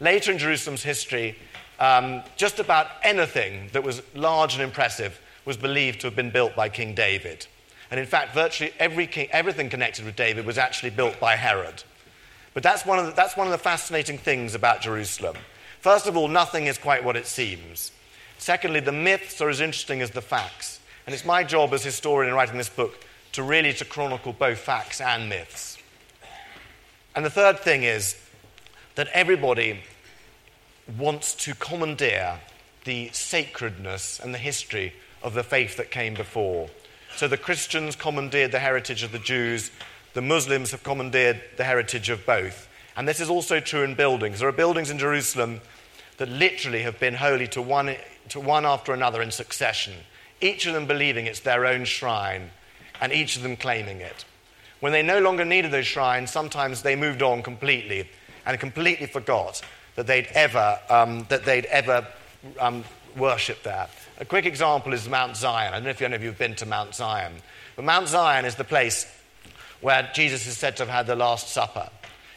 [0.00, 1.38] Later in Jerusalem's history,
[1.80, 6.54] um, just about anything that was large and impressive was believed to have been built
[6.54, 7.46] by King David.
[7.90, 11.82] And in fact, virtually every king, everything connected with David was actually built by Herod.
[12.54, 15.36] But that's one, of the, that's one of the fascinating things about Jerusalem.
[15.80, 17.92] First of all, nothing is quite what it seems.
[18.38, 20.80] Secondly, the myths are as interesting as the facts.
[21.06, 24.58] And it's my job as historian in writing this book to really to chronicle both
[24.58, 25.78] facts and myths.
[27.14, 28.16] And the third thing is
[28.94, 29.80] that everybody
[30.98, 32.40] wants to commandeer
[32.84, 36.68] the sacredness and the history of the faith that came before.
[37.16, 39.70] So the Christians commandeered the heritage of the Jews,
[40.14, 42.68] the Muslims have commandeered the heritage of both.
[42.96, 44.40] And this is also true in buildings.
[44.40, 45.60] There are buildings in Jerusalem
[46.18, 47.96] that literally have been holy to one,
[48.30, 49.94] to one after another in succession,
[50.42, 52.50] each of them believing it's their own shrine,
[53.00, 54.24] and each of them claiming it.
[54.80, 58.08] When they no longer needed those shrines, sometimes they moved on completely
[58.44, 59.62] and completely forgot
[59.94, 62.06] that they'd ever, um, that they'd ever
[62.58, 62.84] um,
[63.16, 63.88] worshipped there.
[64.18, 65.72] A quick example is Mount Zion.
[65.72, 67.32] I don't know if any of you have been to Mount Zion,
[67.76, 69.06] but Mount Zion is the place
[69.80, 71.88] where Jesus is said to have had the Last Supper.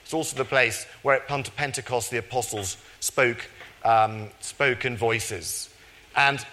[0.03, 3.49] It's also the place where at Pentecost the apostles spoke,
[3.83, 5.69] um, spoke in voices.
[6.15, 6.45] And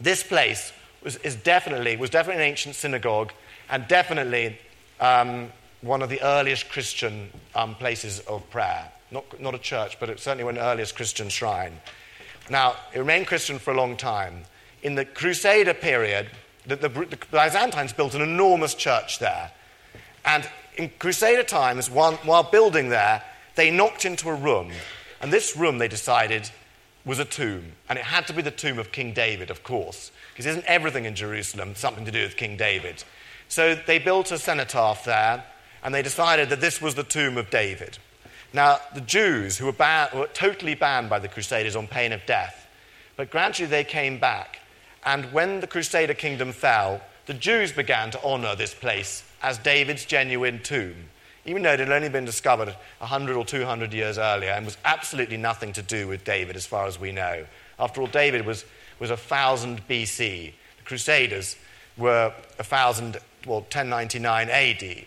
[0.00, 3.32] this place was, is definitely, was definitely an ancient synagogue
[3.70, 4.58] and definitely
[5.00, 8.90] um, one of the earliest Christian um, places of prayer.
[9.10, 11.80] Not, not a church, but certainly one earliest Christian shrine.
[12.50, 14.42] Now, it remained Christian for a long time.
[14.82, 16.28] In the Crusader period,
[16.66, 19.50] the, the, the Byzantines built an enormous church there.
[20.24, 23.22] And in Crusader times, while, while building there,
[23.54, 24.72] they knocked into a room.
[25.20, 26.50] And this room, they decided,
[27.04, 27.72] was a tomb.
[27.88, 31.04] And it had to be the tomb of King David, of course, because isn't everything
[31.04, 33.04] in Jerusalem something to do with King David?
[33.48, 35.44] So they built a cenotaph there,
[35.82, 37.98] and they decided that this was the tomb of David.
[38.52, 42.66] Now, the Jews, who were, were totally banned by the Crusaders on pain of death,
[43.16, 44.60] but gradually they came back.
[45.04, 50.04] And when the Crusader kingdom fell, the Jews began to honor this place as David's
[50.04, 51.10] genuine tomb,
[51.46, 55.36] even though it had only been discovered 100 or 200 years earlier and was absolutely
[55.36, 57.44] nothing to do with David as far as we know.
[57.78, 58.64] After all, David was,
[58.98, 60.52] was 1000 BC.
[60.78, 61.56] The Crusaders
[61.96, 65.06] were 1000, well, 1099 AD.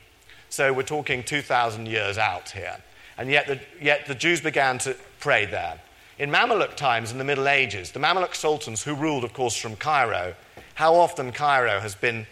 [0.50, 2.78] So we're talking 2,000 years out here.
[3.18, 5.80] And yet the, yet the Jews began to pray there.
[6.20, 9.76] In Mamluk times, in the Middle Ages, the Mamluk sultans, who ruled, of course, from
[9.76, 10.34] Cairo,
[10.76, 12.26] how often Cairo has been,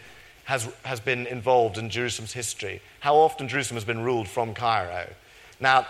[0.46, 5.08] has, has been involved in Jerusalem's history, how often Jerusalem has been ruled from Cairo.
[5.60, 5.86] Now,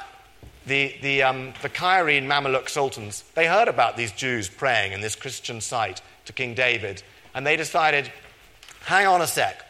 [0.66, 5.16] the, the, um, the Cairene Mamluk sultans, they heard about these Jews praying in this
[5.16, 8.12] Christian site to King David, and they decided,
[8.82, 9.66] hang on a sec.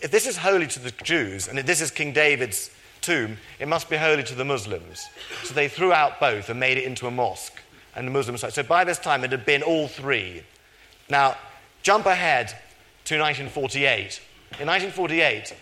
[0.00, 2.70] If this is holy to the Jews, and if this is King David's
[3.00, 5.08] tomb, it must be holy to the Muslims.
[5.42, 7.60] So they threw out both and made it into a mosque
[7.96, 8.52] and the Muslim site.
[8.52, 10.44] So by this time, it had been all three.
[11.10, 11.36] Now,
[11.82, 12.50] jump ahead
[13.06, 14.20] to 1948.
[14.60, 15.52] In 1948,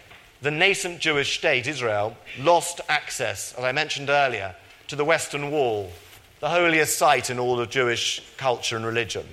[0.45, 4.55] the nascent Jewish state, Israel, lost access, as I mentioned earlier,
[4.89, 5.91] to the Western Wall,
[6.41, 9.27] the holiest site in all of Jewish culture and religion.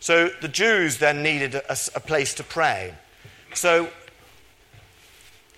[0.00, 2.92] So the Jews then needed a, a place to pray.
[3.54, 3.88] So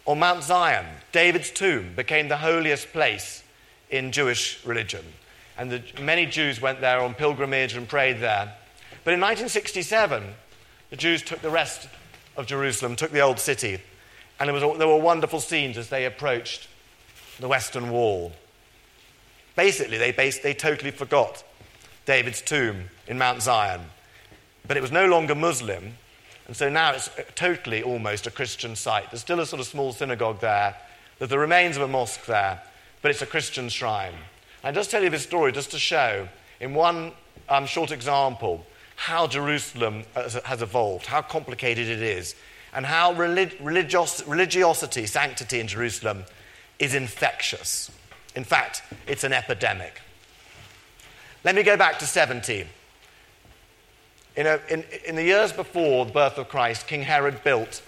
[0.04, 3.42] on Mount Zion, David's tomb became the holiest place
[3.88, 5.04] in Jewish religion.
[5.56, 8.54] And the, many Jews went there on pilgrimage and prayed there.
[9.02, 10.24] But in 1967,
[10.90, 11.88] the Jews took the rest
[12.36, 13.80] of Jerusalem, took the old city,
[14.40, 16.68] and was, there were wonderful scenes as they approached
[17.40, 18.32] the Western Wall.
[19.56, 21.42] Basically, they, based, they totally forgot
[22.06, 23.80] David's tomb in Mount Zion.
[24.66, 25.94] But it was no longer Muslim,
[26.46, 29.10] and so now it's totally almost a Christian site.
[29.10, 30.76] There's still a sort of small synagogue there.
[31.18, 32.62] There's the remains of a mosque there,
[33.02, 34.14] but it's a Christian shrine.
[34.62, 36.28] I just tell you this story just to show,
[36.60, 37.12] in one
[37.48, 38.64] um, short example,
[38.96, 42.34] how Jerusalem has evolved, how complicated it is,
[42.72, 46.24] and how relig- religios- religiosity, sanctity in Jerusalem
[46.78, 47.90] is infectious.
[48.34, 50.00] In fact, it's an epidemic.
[51.44, 52.66] Let me go back to 70.
[54.36, 57.82] In, a, in, in the years before the birth of Christ, King Herod built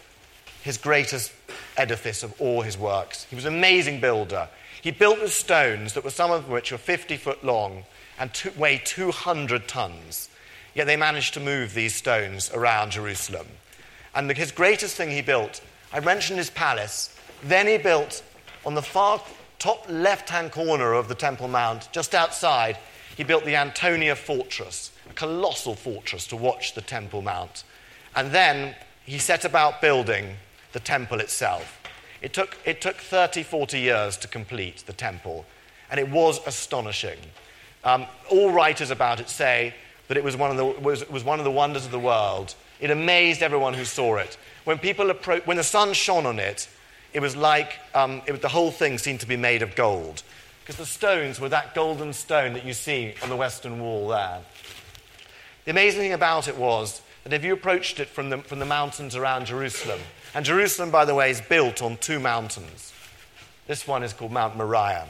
[0.63, 1.33] his greatest
[1.77, 3.25] edifice of all his works.
[3.25, 4.49] He was an amazing builder.
[4.83, 7.85] He built with stones that were some of which were 50 foot long
[8.19, 10.29] and two, weighed 200 tons.
[10.75, 13.47] Yet they managed to move these stones around Jerusalem.
[14.15, 15.61] And the, his greatest thing he built,
[15.93, 17.15] I mentioned his palace.
[17.43, 18.23] Then he built
[18.65, 19.23] on the far
[19.59, 22.79] top left hand corner of the Temple Mount, just outside,
[23.17, 27.65] he built the Antonia Fortress a colossal fortress to watch the Temple Mount.
[28.15, 30.37] And then he set about building
[30.73, 31.81] the temple itself.
[32.23, 35.45] It took, it took 30, 40 years to complete the temple,
[35.91, 37.19] and it was astonishing.
[37.83, 39.75] Um, all writers about it say
[40.09, 42.55] that it was one, of the, was, was one of the wonders of the world.
[42.81, 44.37] It amazed everyone who saw it.
[44.65, 46.69] When, people appro- when the sun shone on it,
[47.13, 50.23] it was like um, it, the whole thing seemed to be made of gold.
[50.63, 54.41] Because the stones were that golden stone that you see on the western wall there.
[55.65, 58.65] The amazing thing about it was that if you approached it from the, from the
[58.65, 60.01] mountains around Jerusalem,
[60.35, 62.93] and Jerusalem, by the way, is built on two mountains.
[63.67, 65.09] This one is called Mount Moriah.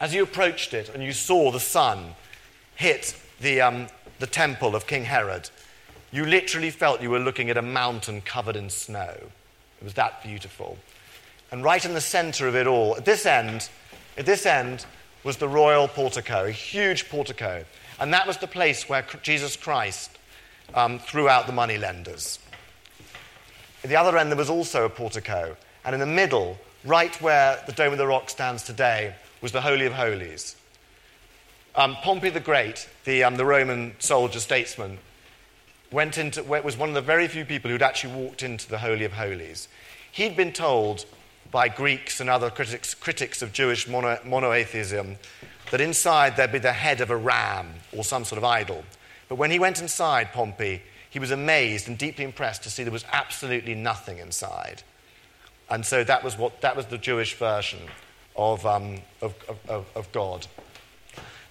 [0.00, 2.14] As you approached it and you saw the sun
[2.74, 3.86] hit the, um,
[4.18, 5.48] the temple of King Herod,
[6.16, 9.12] you literally felt you were looking at a mountain covered in snow.
[9.12, 10.78] It was that beautiful.
[11.52, 13.68] And right in the center of it all, at this end,
[14.16, 14.86] at this end
[15.24, 17.64] was the royal portico, a huge portico.
[18.00, 20.10] And that was the place where Jesus Christ
[20.72, 22.38] um, threw out the moneylenders.
[23.84, 25.54] At the other end, there was also a portico.
[25.84, 29.60] And in the middle, right where the Dome of the Rock stands today, was the
[29.60, 30.56] Holy of Holies.
[31.74, 34.98] Um, Pompey the Great, the, um, the Roman soldier statesman,
[35.96, 39.06] went into, was one of the very few people who'd actually walked into the Holy
[39.06, 39.66] of Holies.
[40.12, 41.06] He'd been told
[41.50, 45.16] by Greeks and other critics, critics of Jewish mono, monotheism
[45.70, 48.84] that inside there'd be the head of a ram or some sort of idol.
[49.30, 52.92] But when he went inside Pompey, he was amazed and deeply impressed to see there
[52.92, 54.82] was absolutely nothing inside.
[55.70, 57.80] And so that was, what, that was the Jewish version
[58.36, 59.34] of, um, of,
[59.66, 60.46] of, of God.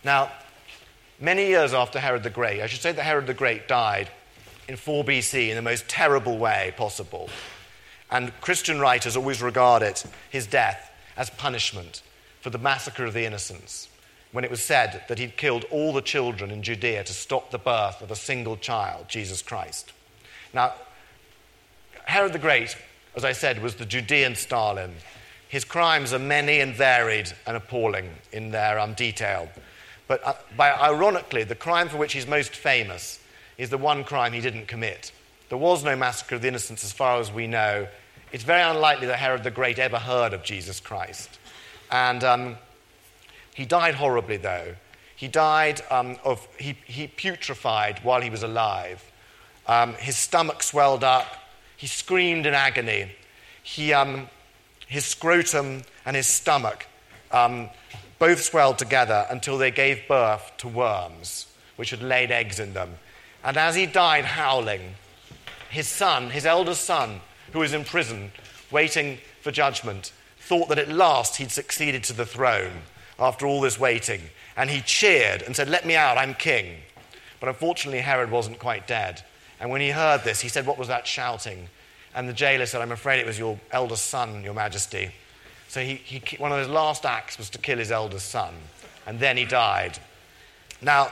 [0.03, 0.31] Now,
[1.19, 4.11] many years after Herod the Great, I should say that Herod the Great died
[4.67, 7.29] in 4 BC in the most terrible way possible.
[8.11, 12.01] And Christian writers always regard it, his death, as punishment
[12.41, 13.89] for the massacre of the innocents
[14.35, 17.57] when it was said that he'd killed all the children in Judea to stop the
[17.57, 19.93] birth of a single child, Jesus Christ.
[20.53, 20.73] Now,
[22.03, 22.75] Herod the Great,
[23.15, 24.93] as I said, was the Judean Stalin.
[25.47, 29.47] His crimes are many and varied and appalling in their um, detail.
[30.09, 33.19] But uh, by, ironically, the crime for which he's most famous
[33.57, 35.11] is the one crime he didn't commit.
[35.49, 37.87] There was no massacre of the innocents as far as we know.
[38.31, 41.39] It's very unlikely that Herod the Great ever heard of Jesus Christ.
[41.91, 42.57] And um,
[43.53, 44.75] he died horribly, though.
[45.15, 49.03] He died um, of, he, he, putrefied while he was alive.
[49.67, 51.27] Um, his stomach swelled up.
[51.77, 53.11] He screamed in agony.
[53.63, 54.27] He, um,
[54.87, 56.87] his scrotum and his stomach
[57.31, 57.69] um,
[58.19, 62.95] both swelled together until they gave birth to worms, which had laid eggs in them.
[63.45, 64.95] And as he died howling,
[65.69, 67.21] his son, his eldest son,
[67.53, 68.31] who was in prison
[68.71, 72.81] waiting for judgment, thought that at last he'd succeeded to the throne
[73.19, 74.21] after all this waiting.
[74.57, 76.77] And he cheered and said, Let me out, I'm king.
[77.39, 79.23] But unfortunately, Herod wasn't quite dead.
[79.59, 81.69] And when he heard this, he said, What was that shouting?
[82.15, 85.11] And the jailer said, I'm afraid it was your eldest son, Your Majesty.
[85.67, 88.53] So he, he, one of his last acts was to kill his eldest son.
[89.05, 89.99] And then he died.
[90.81, 91.11] Now,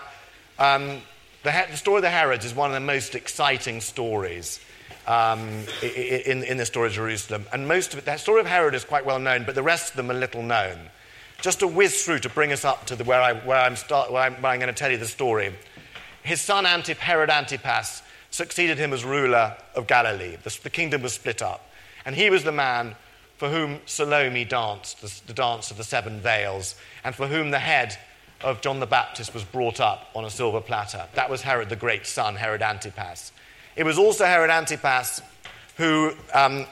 [0.58, 1.02] um,
[1.44, 4.60] the, the, story of the Herods is one of the most exciting stories
[5.08, 7.46] um, in, in the story of Jerusalem.
[7.52, 9.92] And most of it, the story of Herod is quite well known, but the rest
[9.92, 10.78] of them are little known.
[11.42, 14.12] Just to whiz through to bring us up to the, where, I, where, I'm start,
[14.12, 15.54] where, I'm, where I'm going to tell you the story.
[16.24, 18.02] His son Antip, Herod Antipas
[18.32, 20.38] succeeded him as ruler of Galilee.
[20.42, 21.70] The, the kingdom was split up.
[22.06, 22.96] And he was the man
[23.38, 27.60] for whom Salome danced, the, the dance of the seven veils, and for whom the
[27.60, 27.98] head
[28.44, 31.08] of John the Baptist was brought up on a silver platter.
[31.16, 33.32] That was Herod the Great's son, Herod Antipas.
[33.76, 35.22] It was also Herod Antipas
[35.78, 36.66] who, um,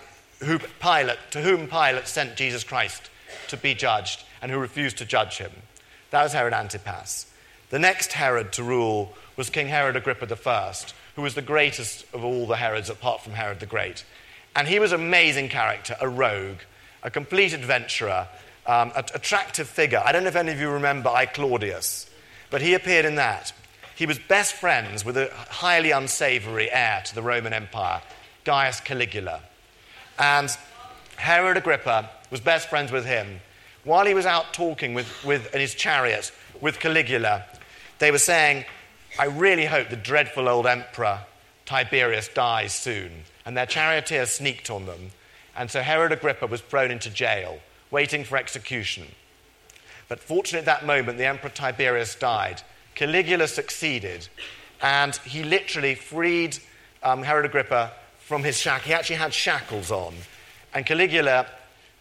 [0.44, 3.10] who Pilate, to whom Pilate sent Jesus Christ
[3.48, 5.52] to be judged and who refused to judge him.
[6.12, 7.28] That was Herod Antipas.
[7.70, 10.74] The next Herod to rule was King Herod Agrippa I,
[11.16, 14.04] who was the greatest of all the Herods apart from Herod the Great.
[14.56, 16.60] And he was an amazing character, a rogue,
[17.04, 18.28] a complete adventurer,
[18.66, 20.02] um, an attractive figure.
[20.04, 22.10] I don't know if any of you remember I Claudius,
[22.50, 23.54] but he appeared in that.
[23.96, 28.02] He was best friends with a highly unsavory heir to the Roman Empire,
[28.44, 29.42] Gaius Caligula.
[30.18, 30.56] And
[31.18, 33.42] Herod Agrippa was best friends with him.
[33.84, 37.46] While he was out talking with, with, in his chariot with Caligula,
[38.00, 38.66] they were saying,
[39.20, 41.20] I really hope the dreadful old emperor
[41.66, 43.12] Tiberius dies soon
[43.46, 45.12] and their charioteer sneaked on them.
[45.56, 47.60] And so Herod Agrippa was thrown into jail,
[47.92, 49.06] waiting for execution.
[50.08, 52.62] But fortunately, at that moment, the Emperor Tiberius died.
[52.96, 54.28] Caligula succeeded,
[54.82, 56.58] and he literally freed
[57.04, 58.88] um, Herod Agrippa from his shackles.
[58.88, 60.14] He actually had shackles on.
[60.74, 61.48] And Caligula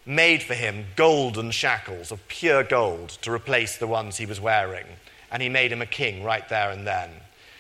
[0.07, 4.87] made for him golden shackles of pure gold to replace the ones he was wearing.
[5.31, 7.11] And he made him a king right there and then.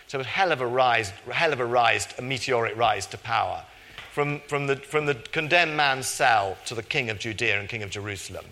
[0.07, 3.19] So it was hell of a rise, hell of a rise, a meteoric rise to
[3.19, 3.65] power
[4.21, 7.83] from, from, the, from the condemned man's cell to the king of Judea and king
[7.83, 8.45] of Jerusalem.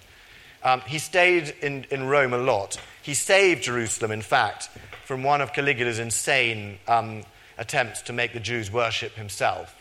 [0.63, 2.81] Um, he stayed in, in Rome a lot.
[3.03, 4.71] He saved Jerusalem, in fact,
[5.05, 7.23] from one of Caligula's insane um,
[7.59, 9.75] attempts to make the Jews worship himself.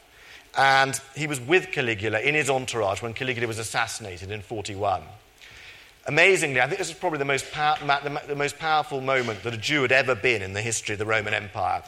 [0.57, 5.03] And he was with Caligula in his entourage when Caligula was assassinated in 41.
[6.05, 9.53] Amazingly, I think this is probably the most, pow- the, the most powerful moment that
[9.53, 11.81] a Jew had ever been in the history of the Roman Empire.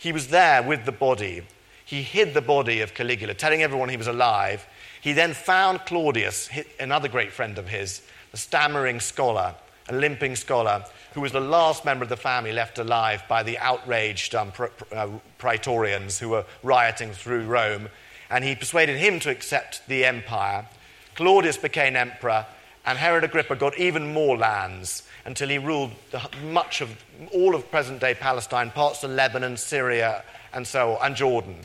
[0.00, 1.42] He was there with the body
[1.86, 4.66] he hid the body of Caligula, telling everyone he was alive.
[5.00, 9.54] He then found Claudius, another great friend of his, the stammering scholar,
[9.88, 13.56] a limping scholar, who was the last member of the family left alive by the
[13.58, 17.88] outraged um, pr- uh, praetorians who were rioting through Rome.
[18.30, 20.66] And he persuaded him to accept the empire.
[21.14, 22.46] Claudius became emperor,
[22.84, 26.20] and Herod Agrippa got even more lands until he ruled the,
[26.50, 27.00] much of
[27.32, 31.56] all of present day Palestine, parts of Lebanon, Syria, and so on, and Jordan.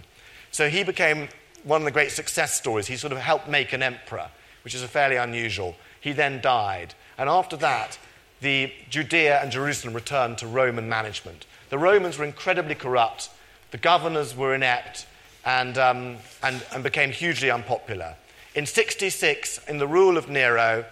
[0.51, 1.29] So he became
[1.63, 2.87] one of the great success stories.
[2.87, 4.29] He sort of helped make an emperor,
[4.63, 5.75] which is a fairly unusual.
[5.99, 6.93] He then died.
[7.17, 7.97] And after that,
[8.41, 11.45] the Judea and Jerusalem returned to Roman management.
[11.69, 13.29] The Romans were incredibly corrupt,
[13.69, 15.05] the governors were inept,
[15.45, 18.15] and, um, and, and became hugely unpopular.
[18.53, 20.83] In 66, in the rule of Nero,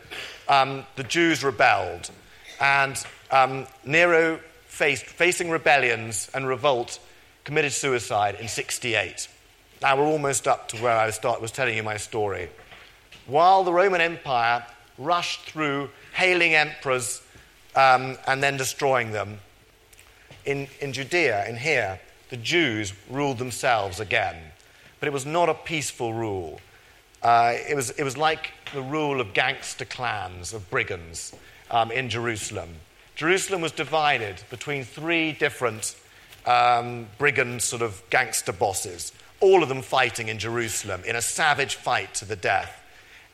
[0.47, 2.09] um, the Jews rebelled,
[2.61, 6.99] and um, Nero faced facing rebellions and revolt,
[7.43, 9.27] committed suicide in 68.
[9.81, 12.49] Now we're almost up to where I start, was telling you my story.
[13.27, 14.65] While the Roman Empire
[14.97, 17.21] rushed through hailing emperors
[17.77, 19.39] um, and then destroying them,
[20.45, 24.35] in, in Judea, in here, the Jews ruled themselves again.
[24.99, 26.59] But it was not a peaceful rule.
[27.23, 31.33] Uh, it, was, it was like the rule of gangster clans, of brigands
[31.71, 32.69] um, in Jerusalem.
[33.15, 35.95] Jerusalem was divided between three different
[36.45, 41.75] um, brigand sort of gangster bosses all of them fighting in Jerusalem in a savage
[41.75, 42.75] fight to the death.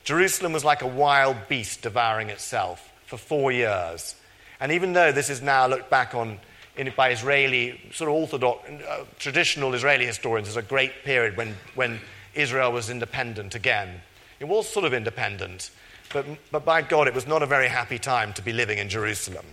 [0.03, 4.15] Jerusalem was like a wild beast devouring itself for four years.
[4.59, 6.39] And even though this is now looked back on
[6.77, 11.55] in, by Israeli, sort of orthodox, uh, traditional Israeli historians as a great period when,
[11.73, 11.99] when
[12.33, 14.01] Israel was independent again,
[14.39, 15.71] it was sort of independent,
[16.13, 18.89] but, but by God, it was not a very happy time to be living in
[18.89, 19.45] Jerusalem.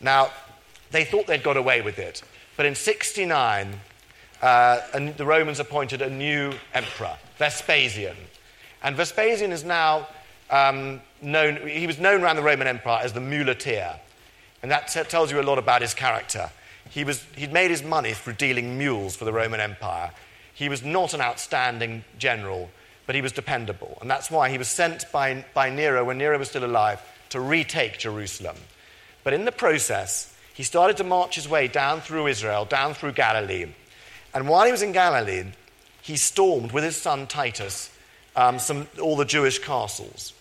[0.00, 0.30] Now,
[0.90, 2.22] they thought they'd got away with it,
[2.56, 3.80] but in 69,
[4.44, 8.16] uh, and the Romans appointed a new emperor, Vespasian.
[8.82, 10.06] And Vespasian is now
[10.50, 13.98] um, known, he was known around the Roman Empire as the muleteer.
[14.62, 16.50] And that t- tells you a lot about his character.
[16.90, 20.10] He was, he'd made his money through dealing mules for the Roman Empire.
[20.52, 22.68] He was not an outstanding general,
[23.06, 23.96] but he was dependable.
[24.02, 27.40] And that's why he was sent by, by Nero, when Nero was still alive, to
[27.40, 28.56] retake Jerusalem.
[29.22, 33.12] But in the process, he started to march his way down through Israel, down through
[33.12, 33.72] Galilee.
[34.34, 35.44] And while he was in Galilee,
[36.02, 37.90] he stormed with his son Titus
[38.36, 40.32] um, some, all the Jewish castles.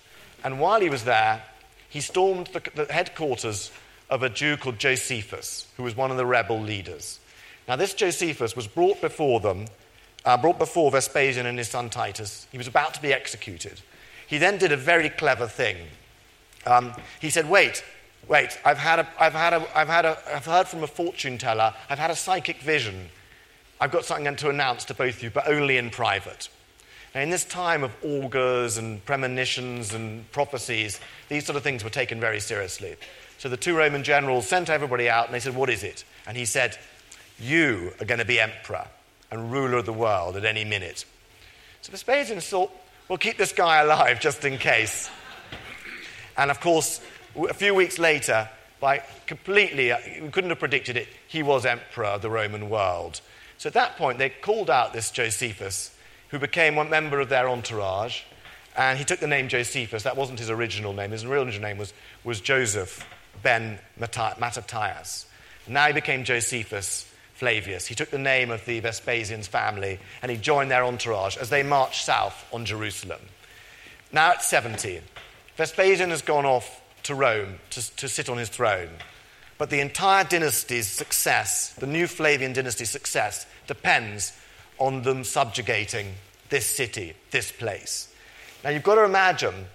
[0.44, 1.44] And while he was there,
[1.90, 3.72] he stormed the, the headquarters
[4.10, 7.20] of a Jew called Josephus, who was one of the rebel leaders.
[7.68, 9.68] Now, this Josephus was brought before them
[10.26, 12.48] uh, brought before Vespasian and his son Titus.
[12.52, 13.82] He was about to be executed.
[14.28, 15.78] He then did a very clever thing.
[16.66, 17.84] Um, he said, Wait,
[18.28, 21.38] wait, I've, had a, I've, had a, I've, had a, I've heard from a fortune
[21.38, 23.10] teller, I've had a psychic vision.
[23.84, 26.48] I've got something to announce to both of you, but only in private.
[27.14, 31.90] Now, in this time of augurs and premonitions and prophecies, these sort of things were
[31.90, 32.96] taken very seriously.
[33.40, 36.06] So the two Roman generals sent everybody out and they said, What is it?
[36.26, 36.78] And he said,
[37.38, 38.88] You are going to be emperor
[39.30, 41.04] and ruler of the world at any minute.
[41.82, 42.72] So Vespasian thought,
[43.10, 45.10] we'll keep this guy alive just in case.
[46.38, 47.02] And of course,
[47.36, 48.48] a few weeks later,
[48.80, 53.20] by completely, uh, we couldn't have predicted it, he was emperor of the Roman world.
[53.64, 55.96] So at that point, they called out this Josephus,
[56.28, 58.24] who became one member of their entourage,
[58.76, 60.04] and he took the name Josephus.
[60.04, 61.12] That wasn't his original name.
[61.12, 61.94] His real original name was,
[62.26, 63.08] was Joseph
[63.42, 65.28] ben Mattathias.
[65.66, 67.88] Now he became Josephus, Flavius.
[67.88, 71.64] He took the name of the Vespasian's family and he joined their entourage as they
[71.64, 73.22] marched south on Jerusalem.
[74.12, 75.00] Now at 70,
[75.56, 78.90] Vespasian has gone off to Rome to, to sit on his throne.
[79.58, 84.38] But the entire dynasty's success, the new Flavian dynasty's success, depends
[84.78, 86.14] on them subjugating
[86.50, 88.14] this city, this place.
[88.64, 89.66] Now you've got to imagine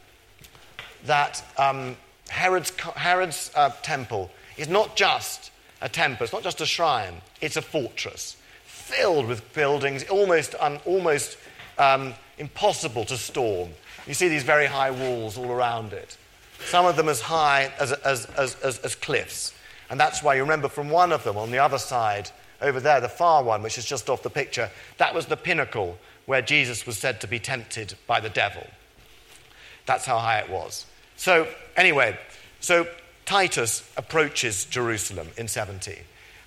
[1.04, 1.96] that um,
[2.28, 6.24] Herod's, Herod's uh, temple is not just a temple.
[6.24, 11.36] It's not just a shrine, it's a fortress filled with buildings, almost, un, almost
[11.78, 13.68] um, impossible to storm.
[14.06, 16.16] You see these very high walls all around it,
[16.60, 19.52] some of them as high as, as, as, as, as cliffs.
[19.90, 22.30] And that's why you remember from one of them on the other side,
[22.60, 25.98] over there, the far one, which is just off the picture, that was the pinnacle
[26.26, 28.66] where Jesus was said to be tempted by the devil.
[29.86, 30.86] That's how high it was.
[31.16, 32.18] So, anyway,
[32.60, 32.86] so
[33.24, 35.98] Titus approaches Jerusalem in 70.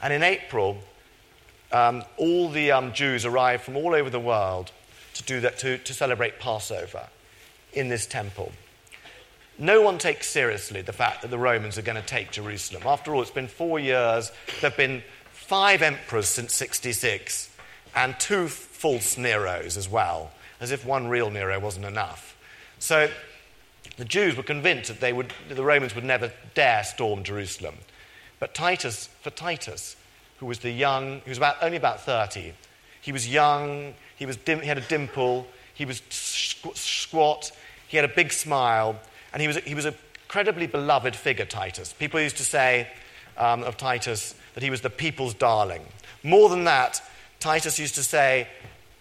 [0.01, 0.77] And in April,
[1.71, 4.71] um, all the um, Jews arrive from all over the world
[5.15, 7.07] to, do that, to, to celebrate Passover
[7.73, 8.51] in this temple.
[9.57, 12.83] No one takes seriously the fact that the Romans are going to take Jerusalem.
[12.85, 14.31] After all, it's been four years.
[14.59, 15.03] There have been
[15.41, 17.49] five emperors since 66
[17.95, 22.37] and two false Neros as well, as if one real Nero wasn't enough.
[22.79, 23.09] So
[23.97, 27.75] the Jews were convinced that they would, the Romans would never dare storm Jerusalem.
[28.39, 29.97] But Titus, for Titus,
[30.37, 32.53] who was the young, he was about, only about 30,
[33.01, 37.51] he was young, he, was dim, he had a dimple, he was squat,
[37.87, 38.99] he had a big smile,
[39.33, 41.93] and he was, he was an incredibly beloved figure, Titus.
[41.93, 42.87] People used to say
[43.37, 45.83] um, of Titus that he was the people's darling.
[46.23, 47.01] More than that,
[47.39, 48.47] Titus used to say,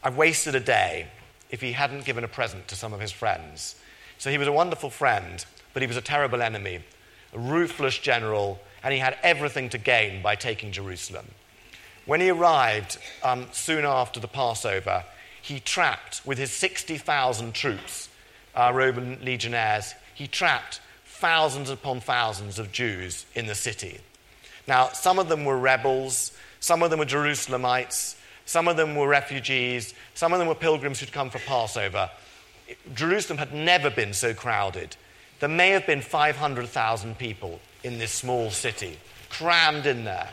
[0.02, 1.08] I've wasted a day
[1.50, 3.76] if he hadn't given a present to some of his friends.
[4.18, 5.44] So he was a wonderful friend,
[5.74, 6.80] but he was a terrible enemy,
[7.32, 11.26] a ruthless general, and he had everything to gain by taking Jerusalem.
[12.06, 15.04] When he arrived um, soon after the Passover,
[15.42, 18.08] he trapped, with his 60,000 troops,
[18.54, 24.00] uh, Roman legionnaires, he trapped thousands upon thousands of Jews in the city.
[24.70, 28.14] Now, some of them were rebels, some of them were Jerusalemites,
[28.44, 32.08] some of them were refugees, some of them were pilgrims who'd come for Passover.
[32.94, 34.94] Jerusalem had never been so crowded.
[35.40, 38.96] There may have been 500,000 people in this small city,
[39.28, 40.28] crammed in there.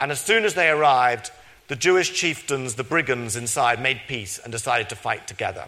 [0.00, 1.30] And as soon as they arrived,
[1.68, 5.66] the Jewish chieftains, the brigands inside, made peace and decided to fight together.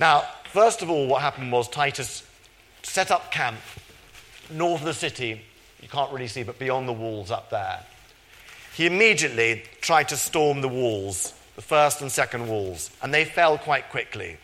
[0.00, 2.24] Now, first of all, what happened was Titus
[2.82, 3.60] set up camp
[4.50, 5.42] north of the city.
[5.80, 7.84] You can't really see, but beyond the walls up there.
[8.74, 13.58] He immediately tried to storm the walls the first and second walls, and they fell
[13.58, 14.36] quite quickly.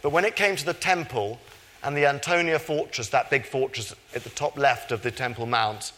[0.00, 1.40] But when it came to the temple
[1.82, 5.92] and the Antonia fortress, that big fortress at the top left of the Temple Mount,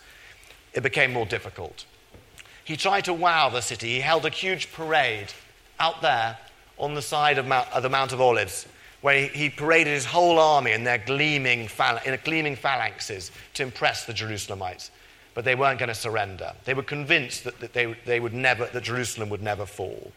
[0.73, 1.85] it became more difficult.
[2.65, 3.91] He tried to wow the city.
[3.91, 5.35] He held a huge parade
[5.79, 6.39] out there
[6.79, 8.67] on the side of, Mount, of the Mount of Olives,
[9.05, 11.69] where he, paraded his whole army in their gleaming,
[12.07, 14.89] in gleaming phalanxes to impress the Jerusalemites.
[15.35, 16.55] But they weren't going to surrender.
[16.65, 20.11] They were convinced that, that, they, they would never, that Jerusalem would never fall.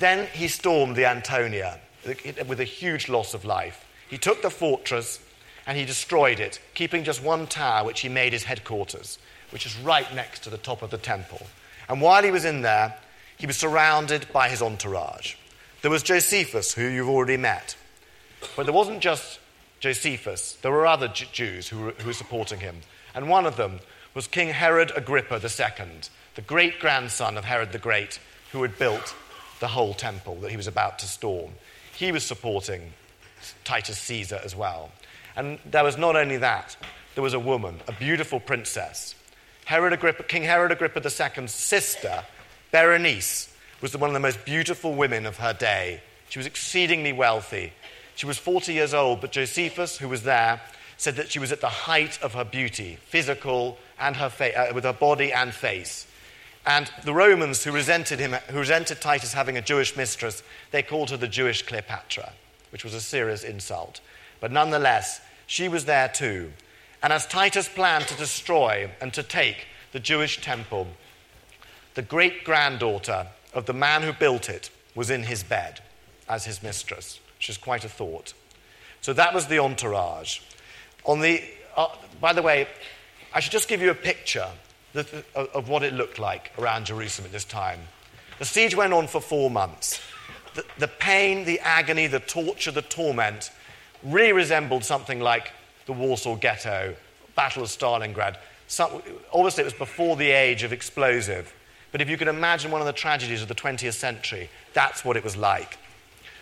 [0.00, 3.86] Then he stormed the Antonia with a huge loss of life.
[4.10, 5.20] He took the fortress
[5.64, 9.20] and he destroyed it, keeping just one tower, which he made his headquarters,
[9.50, 11.46] which is right next to the top of the temple.
[11.88, 12.96] And while he was in there,
[13.36, 15.36] he was surrounded by his entourage.
[15.82, 17.76] There was Josephus, who you've already met.
[18.56, 19.38] But there wasn't just
[19.80, 22.80] Josephus, there were other Jews who were, who were supporting him.
[23.14, 23.80] And one of them
[24.14, 25.86] was King Herod Agrippa II,
[26.34, 28.18] the great grandson of Herod the Great,
[28.52, 29.14] who had built
[29.60, 31.52] the whole temple that he was about to storm.
[31.96, 32.92] He was supporting
[33.64, 34.90] Titus Caesar as well.
[35.36, 36.76] And there was not only that,
[37.14, 39.14] there was a woman, a beautiful princess.
[39.64, 42.24] Herod Agrippa, King Herod Agrippa II's sister,
[42.72, 46.00] Berenice, was one of the most beautiful women of her day.
[46.28, 47.72] She was exceedingly wealthy.
[48.14, 50.60] She was 40 years old, but Josephus, who was there,
[50.96, 54.74] said that she was at the height of her beauty, physical and her fa- uh,
[54.74, 56.06] with her body and face.
[56.66, 61.10] And the Romans who resented him, who resented Titus having a Jewish mistress, they called
[61.10, 62.32] her the Jewish Cleopatra,
[62.70, 64.00] which was a serious insult.
[64.40, 66.52] But nonetheless, she was there too.
[67.02, 70.88] And as Titus planned to destroy and to take the Jewish temple,
[71.94, 75.80] the great granddaughter of the man who built it was in his bed
[76.28, 78.32] as his mistress, which is quite a thought.
[79.00, 80.38] So that was the entourage.
[81.04, 81.42] On the,
[81.76, 81.88] uh,
[82.20, 82.68] by the way,
[83.34, 84.46] I should just give you a picture
[85.34, 87.80] of what it looked like around Jerusalem at this time.
[88.38, 90.00] The siege went on for four months.
[90.54, 93.50] The, the pain, the agony, the torture, the torment
[94.04, 95.52] really resembled something like
[95.86, 96.94] the Warsaw Ghetto,
[97.34, 98.36] Battle of Stalingrad.
[98.68, 99.02] Some,
[99.32, 101.52] obviously, it was before the age of explosive.
[101.90, 105.16] But if you can imagine one of the tragedies of the 20th century, that's what
[105.16, 105.78] it was like.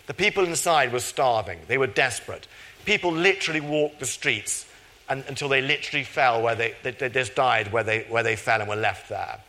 [0.06, 2.46] The people inside were starving, they were desperate.
[2.84, 4.66] People literally walked the streets
[5.08, 8.36] and, until they literally fell where they, they, they, just died where they, where they
[8.36, 9.40] fell and were left there.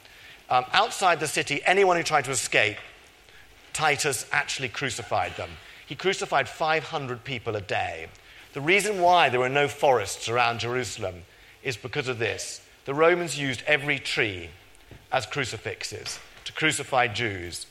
[0.49, 2.77] Um, outside the city, anyone who tried to escape,
[3.73, 5.49] Titus actually crucified them.
[5.85, 8.07] He crucified 500 people a day.
[8.53, 11.23] The reason why there were no forests around Jerusalem
[11.63, 12.61] is because of this.
[12.85, 14.49] The Romans used every tree
[15.11, 17.65] as crucifixes to crucify Jews.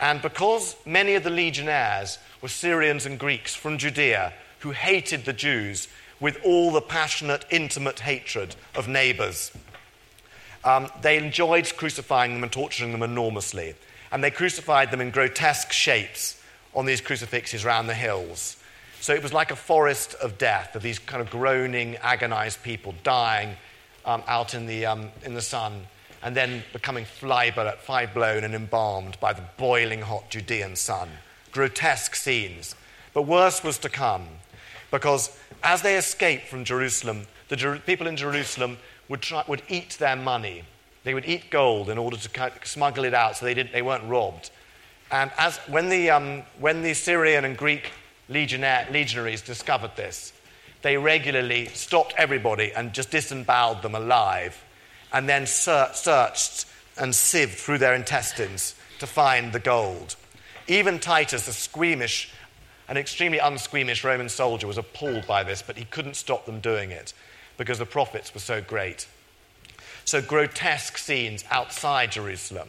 [0.00, 5.32] And because many of the legionnaires were Syrians and Greeks from Judea who hated the
[5.32, 5.88] Jews
[6.20, 9.52] with all the passionate, intimate hatred of neighbors.
[10.64, 13.74] Um, they enjoyed crucifying them and torturing them enormously.
[14.10, 16.40] And they crucified them in grotesque shapes
[16.74, 18.56] on these crucifixes around the hills.
[19.00, 22.94] So it was like a forest of death, of these kind of groaning, agonized people
[23.04, 23.56] dying
[24.04, 25.86] um, out in the, um, in the sun
[26.22, 31.08] and then becoming fly blown and embalmed by the boiling hot Judean sun.
[31.52, 32.74] Grotesque scenes.
[33.14, 34.26] But worse was to come
[34.90, 39.96] because as they escaped from Jerusalem, the Jer- people in Jerusalem would, try, would eat
[39.98, 40.64] their money.
[41.04, 44.08] They would eat gold in order to smuggle it out so they, didn't, they weren't
[44.08, 44.50] robbed.
[45.10, 47.92] And as, when, the, um, when the Syrian and Greek
[48.28, 50.32] legionaries discovered this,
[50.82, 54.62] they regularly stopped everybody and just disemboweled them alive,
[55.12, 56.66] and then ser- searched
[56.98, 60.16] and sieved through their intestines to find the gold.
[60.68, 62.32] Even Titus, a squeamish
[62.88, 66.90] an extremely unsqueamish Roman soldier was appalled by this, but he couldn't stop them doing
[66.90, 67.12] it
[67.56, 69.08] because the profits were so great.
[70.04, 72.68] So, grotesque scenes outside Jerusalem.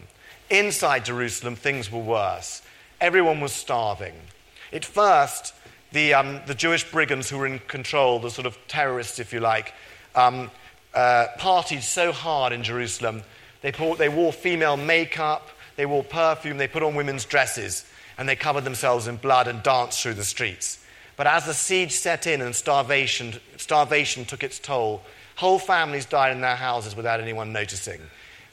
[0.49, 2.63] Inside Jerusalem, things were worse.
[2.99, 4.15] Everyone was starving.
[4.73, 5.53] At first,
[5.91, 9.39] the, um, the Jewish brigands who were in control, the sort of terrorists, if you
[9.39, 9.73] like,
[10.15, 10.49] um,
[10.93, 13.23] uh, partied so hard in Jerusalem.
[13.61, 17.85] They, they wore female makeup, they wore perfume, they put on women's dresses
[18.17, 20.83] and they covered themselves in blood and danced through the streets.
[21.15, 25.01] But as the siege set in and starvation, starvation took its toll,
[25.35, 28.01] whole families died in their houses without anyone noticing.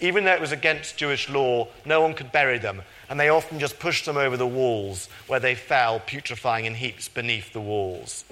[0.01, 3.59] Even though it was against Jewish law, no one could bury them, and they often
[3.59, 8.25] just pushed them over the walls where they fell, putrefying in heaps beneath the walls.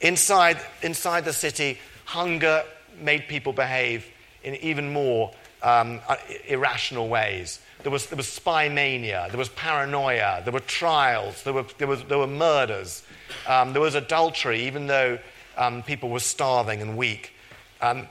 [0.00, 2.64] Inside, inside the city, hunger
[3.02, 4.06] made people behave
[4.42, 5.32] in even more
[5.62, 6.00] um,
[6.46, 7.60] irrational ways.
[7.82, 11.88] There was, there was spy mania, there was paranoia, there were trials, there were, there
[11.88, 13.02] was, there were murders,
[13.46, 15.18] um, there was adultery, even though
[15.56, 17.34] um, people were starving and weak.
[17.80, 18.06] Um,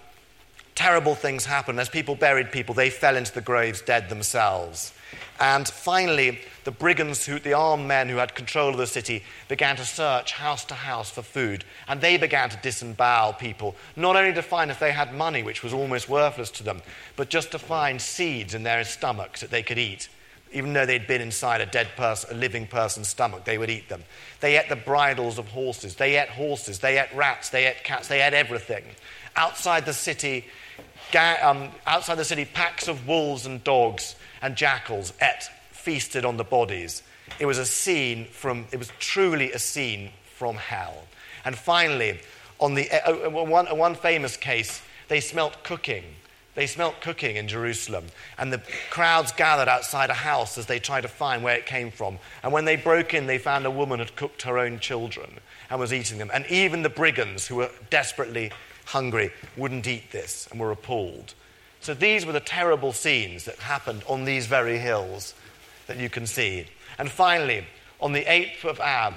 [0.75, 1.79] terrible things happened.
[1.79, 4.93] As people buried people, they fell into the graves dead themselves.
[5.39, 9.75] And finally, the brigands, who, the armed men who had control of the city, began
[9.77, 11.63] to search house to house for food.
[11.87, 15.63] And they began to disembowel people, not only to find if they had money, which
[15.63, 16.81] was almost worthless to them,
[17.15, 20.09] but just to find seeds in their stomachs that they could eat.
[20.51, 23.87] Even though they'd been inside a dead person, a living person's stomach, they would eat
[23.87, 24.03] them.
[24.39, 25.95] They ate the bridles of horses.
[25.95, 26.79] They ate horses.
[26.79, 27.49] They ate rats.
[27.49, 28.07] They ate cats.
[28.07, 28.83] They ate everything.
[29.35, 30.45] Outside the city,
[31.15, 36.43] um, outside the city, packs of wolves and dogs and jackals ate, feasted on the
[36.43, 37.03] bodies.
[37.39, 41.05] It was a scene from, it was truly a scene from hell.
[41.45, 42.19] And finally,
[42.59, 46.03] on the, uh, uh one, one famous case, they smelt cooking.
[46.55, 51.01] They smelt cooking in Jerusalem, and the crowds gathered outside a house as they tried
[51.01, 52.19] to find where it came from.
[52.43, 55.79] And when they broke in, they found a woman had cooked her own children and
[55.79, 56.31] was eating them.
[56.33, 58.51] And even the brigands, who were desperately
[58.85, 61.33] hungry, wouldn't eat this and were appalled.
[61.81, 65.33] So these were the terrible scenes that happened on these very hills
[65.87, 66.67] that you can see.
[66.97, 67.65] And finally,
[68.01, 69.13] on the 8th of Ab,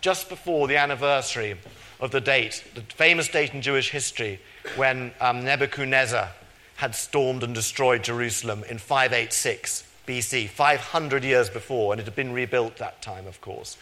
[0.00, 1.56] just before the anniversary
[2.00, 4.40] of the date, the famous date in Jewish history
[4.76, 6.30] when um, Nebuchadnezzar
[6.76, 12.32] had stormed and destroyed Jerusalem in 586 BC, 500 years before, and it had been
[12.32, 13.76] rebuilt that time, of course.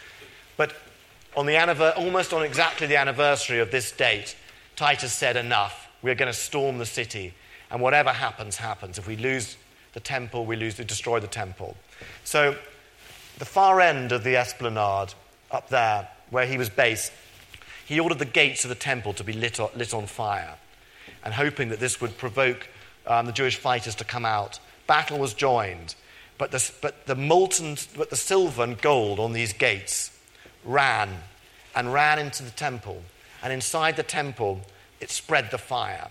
[0.57, 0.73] But
[1.35, 4.35] on the almost on exactly the anniversary of this date,
[4.75, 7.33] Titus said, Enough, we're going to storm the city
[7.71, 8.97] and whatever happens, happens.
[8.97, 9.57] If we lose
[9.93, 11.75] the temple, we lose, we destroy the temple.
[12.23, 12.55] So,
[13.39, 15.13] the far end of the esplanade,
[15.51, 17.11] up there, where he was based,
[17.85, 20.55] he ordered the gates of the temple to be lit, lit on fire,
[21.23, 22.67] and hoping that this would provoke
[23.05, 24.59] um, the Jewish fighters to come out.
[24.87, 25.95] Battle was joined,
[26.37, 30.11] but the, but the molten, but the silver and gold on these gates
[30.65, 31.09] ran
[31.75, 33.01] and ran into the temple,
[33.41, 34.61] and inside the temple
[34.99, 36.09] it spread the fire.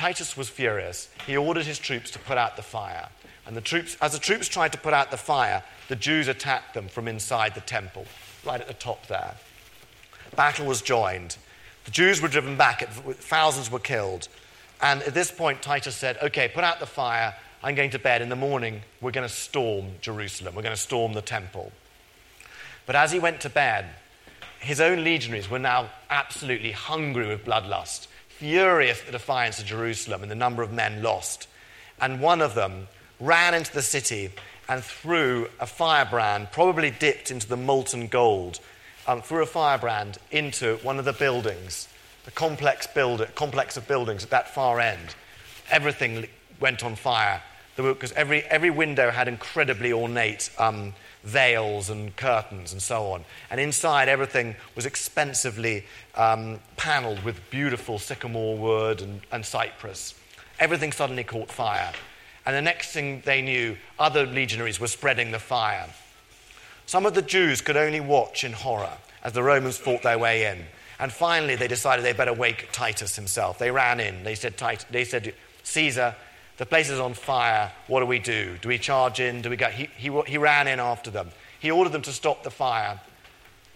[0.00, 1.10] Titus was furious.
[1.26, 3.10] He ordered his troops to put out the fire.
[3.46, 6.72] And the troops, as the troops tried to put out the fire, the Jews attacked
[6.72, 8.06] them from inside the temple,
[8.42, 9.34] right at the top there.
[10.34, 11.36] Battle was joined.
[11.84, 14.28] The Jews were driven back, thousands were killed.
[14.80, 17.34] And at this point, Titus said, Okay, put out the fire.
[17.62, 18.22] I'm going to bed.
[18.22, 20.54] In the morning, we're going to storm Jerusalem.
[20.54, 21.72] We're going to storm the temple.
[22.86, 23.84] But as he went to bed,
[24.60, 28.06] his own legionaries were now absolutely hungry with bloodlust
[28.40, 31.46] furious at the defiance of Jerusalem and the number of men lost.
[32.00, 32.88] And one of them
[33.20, 34.30] ran into the city
[34.66, 38.58] and threw a firebrand, probably dipped into the molten gold,
[39.06, 41.86] um, threw a firebrand into one of the buildings,
[42.24, 45.14] the complex, build, complex of buildings at that far end.
[45.70, 46.26] Everything
[46.60, 47.42] went on fire
[47.76, 53.24] because every, every window had incredibly ornate um, veils and curtains and so on.
[53.50, 60.14] And inside, everything was expensively um, paneled with beautiful sycamore wood and, and cypress.
[60.58, 61.92] Everything suddenly caught fire.
[62.46, 65.86] And the next thing they knew, other legionaries were spreading the fire.
[66.86, 70.46] Some of the Jews could only watch in horror as the Romans fought their way
[70.46, 70.64] in.
[70.98, 73.58] And finally, they decided they'd better wake Titus himself.
[73.58, 74.22] They ran in.
[74.24, 74.54] They said,
[74.90, 76.14] they said Caesar,
[76.60, 77.72] the place is on fire.
[77.86, 78.58] What do we do?
[78.60, 79.40] Do we charge in?
[79.40, 79.68] Do we go?
[79.68, 81.30] He, he, he ran in after them.
[81.58, 83.00] He ordered them to stop the fire,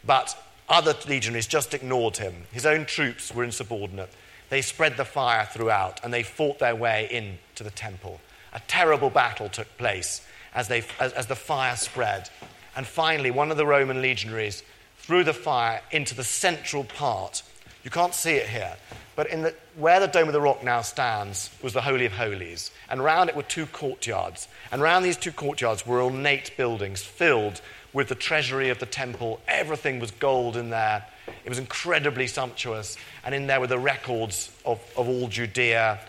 [0.05, 0.37] but
[0.69, 2.35] other legionaries just ignored him.
[2.53, 4.11] His own troops were insubordinate.
[4.51, 8.21] They spread the fire throughout and they fought their way into the temple.
[8.53, 10.21] A terrible battle took place
[10.55, 12.29] as, they, as, as the fire spread.
[12.77, 14.63] And finally, one of the Roman legionaries
[14.99, 17.45] threw the fire into the central part.
[17.85, 18.77] You can't see it here,
[19.15, 22.71] but the, where the Dome of the Rock now stands was the Holy of Holies.
[22.89, 24.49] And round it were two courtyards.
[24.73, 27.61] And round these two courtyards were ornate buildings filled
[27.93, 29.39] with the treasury of the temple.
[29.47, 31.07] Everything was gold in there.
[31.45, 32.97] It was incredibly sumptuous.
[33.23, 36.01] And in there were the records of, of all Judea,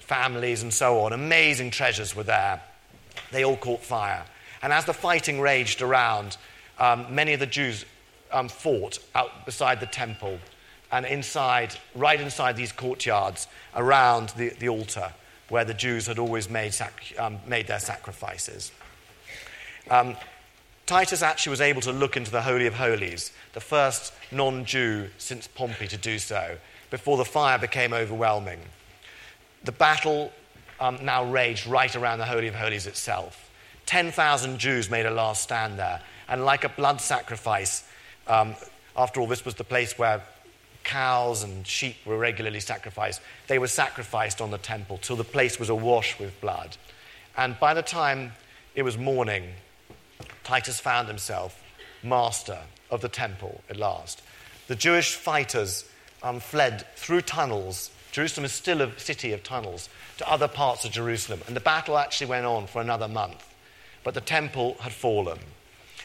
[0.00, 1.14] families, and so on.
[1.14, 2.62] Amazing treasures were there.
[3.30, 4.24] They all caught fire.
[4.62, 6.36] And as the fighting raged around,
[6.78, 7.86] um, many of the Jews
[8.30, 10.38] um, fought out beside the temple
[10.92, 15.12] and inside, right inside these courtyards around the, the altar
[15.48, 18.70] where the Jews had always made, sac- um, made their sacrifices.
[19.90, 20.16] Um,
[20.86, 25.08] Titus actually was able to look into the Holy of Holies, the first non Jew
[25.18, 26.58] since Pompey to do so,
[26.90, 28.60] before the fire became overwhelming.
[29.64, 30.32] The battle
[30.80, 33.50] um, now raged right around the Holy of Holies itself.
[33.86, 37.84] 10,000 Jews made a last stand there, and like a blood sacrifice,
[38.26, 38.54] um,
[38.96, 40.22] after all, this was the place where
[40.84, 43.20] cows and sheep were regularly sacrificed.
[43.48, 46.76] They were sacrificed on the temple till the place was awash with blood.
[47.36, 48.32] And by the time
[48.74, 49.44] it was morning,
[50.44, 51.62] Titus found himself
[52.02, 52.58] master
[52.90, 54.22] of the temple at last.
[54.68, 55.84] The Jewish fighters
[56.22, 57.90] um, fled through tunnels.
[58.12, 61.40] Jerusalem is still a city of tunnels to other parts of Jerusalem.
[61.46, 63.48] And the battle actually went on for another month.
[64.04, 65.38] But the temple had fallen.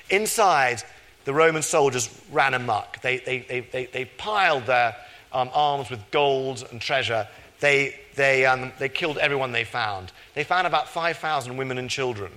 [0.10, 0.84] Inside,
[1.28, 3.02] the Roman soldiers ran amok.
[3.02, 4.96] They, they, they, they, they piled their
[5.34, 7.28] um, arms with gold and treasure.
[7.60, 10.14] They, they, um, they killed everyone they found.
[10.36, 12.32] They found about 5,000 women and children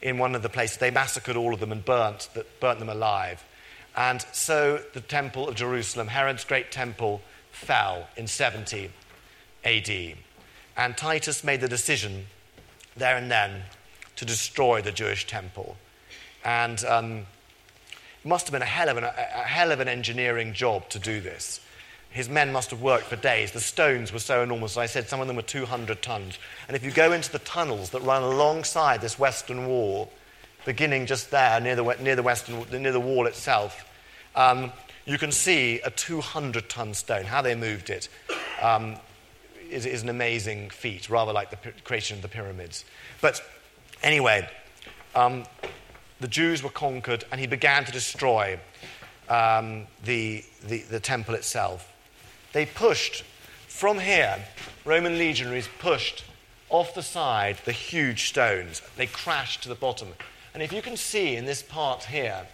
[0.00, 0.78] in one of the places.
[0.78, 2.28] They massacred all of them and burnt,
[2.60, 3.44] burnt them alive.
[3.96, 8.92] And so the temple of Jerusalem, Herod's great temple, fell in 70
[9.64, 9.90] AD.
[10.76, 12.26] And Titus made the decision
[12.96, 13.62] there and then
[14.14, 15.76] to destroy the Jewish temple.
[16.44, 17.26] And um,
[18.26, 21.20] must have been a hell, of an, a hell of an engineering job to do
[21.20, 21.60] this.
[22.10, 23.52] His men must have worked for days.
[23.52, 24.76] The stones were so enormous.
[24.76, 26.38] I said, some of them were 200 tons.
[26.66, 30.10] And if you go into the tunnels that run alongside this western wall,
[30.64, 33.84] beginning just there near the, near the, western, near the wall itself,
[34.34, 34.72] um,
[35.04, 37.24] you can see a 200 ton stone.
[37.24, 38.08] How they moved it
[38.60, 38.96] um,
[39.70, 42.84] is, is, an amazing feat, rather like the creation of the pyramids.
[43.20, 43.42] But
[44.02, 44.48] anyway,
[45.14, 45.44] um,
[46.20, 48.58] the Jews were conquered, and he began to destroy
[49.28, 51.92] um, the, the, the temple itself.
[52.52, 53.24] They pushed
[53.76, 54.38] from here,
[54.86, 56.24] Roman legionaries pushed
[56.70, 58.80] off the side the huge stones.
[58.96, 60.08] They crashed to the bottom.
[60.54, 62.46] And if you can see in this part here,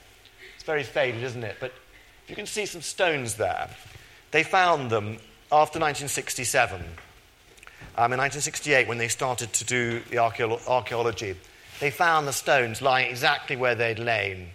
[0.57, 1.59] it's very faded, isn't it?
[1.61, 1.73] But
[2.25, 3.71] if you can see some stones there,
[4.33, 5.19] they found them
[5.53, 6.81] after 1967.
[7.97, 11.37] Um, in 1968, when they started to do the archaeology,
[11.83, 14.51] they found the stones lying exactly where they'd lain,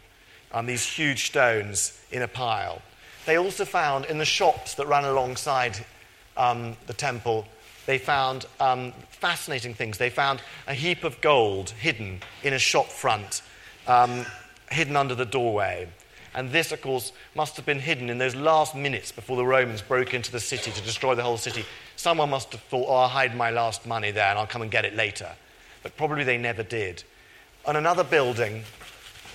[0.53, 2.82] um, these huge stones in a pile.
[3.25, 5.86] They also found in the shops that ran alongside
[6.38, 7.45] um, the temple,
[7.86, 9.97] they found um, fascinating things.
[9.97, 13.41] They found a heap of gold hidden in a shop front,
[13.88, 14.25] um,
[14.71, 15.89] hidden under the doorway.
[16.34, 19.82] And this, of course, must have been hidden in those last minutes before the Romans
[19.82, 21.65] broke into the city to destroy the whole city.
[21.97, 24.71] Someone must have thought, oh, I'll hide my last money there and I'll come and
[24.71, 25.34] get it later.
[25.84, 27.03] But probably they never did.
[27.68, 28.63] On another building,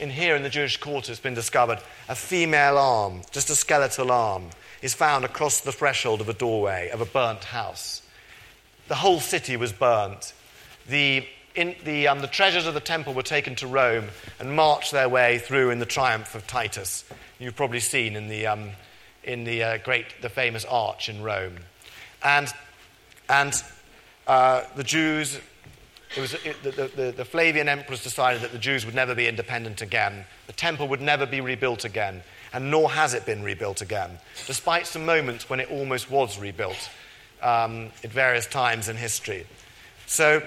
[0.01, 4.11] in here in the Jewish quarter, it's been discovered a female arm, just a skeletal
[4.11, 4.49] arm,
[4.81, 8.01] is found across the threshold of a doorway of a burnt house.
[8.89, 10.33] The whole city was burnt.
[10.89, 14.09] The in, the, um, the treasures of the temple were taken to Rome
[14.41, 17.05] and marched their way through in the triumph of Titus.
[17.39, 18.71] You've probably seen in the, um,
[19.23, 21.57] in the uh, great, the famous arch in Rome.
[22.25, 22.51] And,
[23.29, 23.63] and
[24.27, 25.39] uh, the Jews,
[26.17, 29.27] it was, it, the, the, the Flavian emperors decided that the Jews would never be
[29.27, 30.25] independent again.
[30.47, 34.87] The temple would never be rebuilt again, and nor has it been rebuilt again, despite
[34.87, 36.91] some moments when it almost was rebuilt
[37.43, 39.47] um, at various times in history.
[40.07, 40.43] So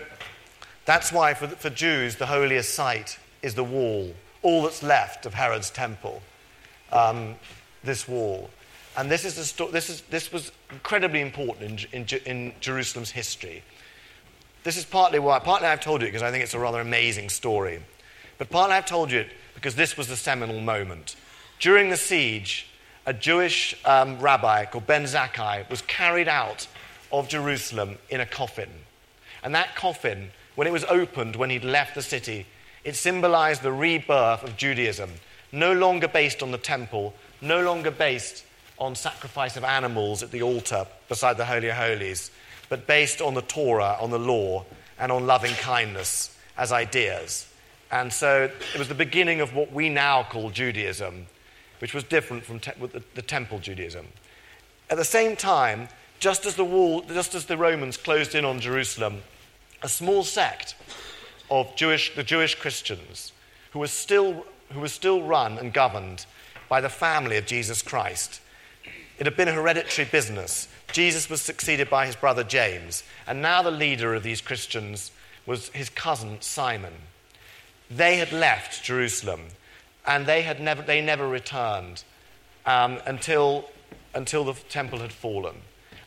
[0.85, 4.13] that's why, for, for Jews, the holiest site is the wall,
[4.43, 6.21] all that's left of Herod's temple,
[6.91, 7.35] um,
[7.83, 8.49] this wall.
[8.97, 13.63] And this, is sto- this, is, this was incredibly important in, in, in Jerusalem's history.
[14.65, 16.79] This is partly why, partly I've told you it because I think it's a rather
[16.79, 17.81] amazing story.
[18.39, 21.15] But partly I've told you it because this was the seminal moment.
[21.59, 22.67] During the siege,
[23.05, 26.67] a Jewish um, rabbi called Ben Zakkai was carried out
[27.11, 28.71] of Jerusalem in a coffin.
[29.43, 32.47] And that coffin when it was opened when he'd left the city,
[32.83, 35.11] it symbolized the rebirth of Judaism,
[35.51, 38.43] no longer based on the temple, no longer based
[38.79, 42.31] on sacrifice of animals at the altar beside the Holy of Holies,
[42.69, 44.65] but based on the Torah, on the law,
[44.99, 47.47] and on loving kindness as ideas.
[47.91, 51.27] And so it was the beginning of what we now call Judaism,
[51.79, 54.07] which was different from te- the, the temple Judaism.
[54.89, 55.89] At the same time,
[56.19, 59.21] just as the wall, just as the Romans closed in on Jerusalem
[59.83, 60.75] a small sect
[61.51, 63.31] of Jewish, the Jewish Christians
[63.71, 66.25] who was, still, who was still run and governed
[66.69, 68.41] by the family of Jesus Christ.
[69.19, 70.67] It had been a hereditary business.
[70.95, 75.11] Jesus was succeeded by his brother James, and now the leader of these Christians
[75.45, 76.93] was his cousin Simon.
[77.91, 79.41] They had left Jerusalem,
[80.07, 82.05] and they, had never, they never returned
[82.65, 83.65] um, until,
[84.13, 85.55] until the temple had fallen.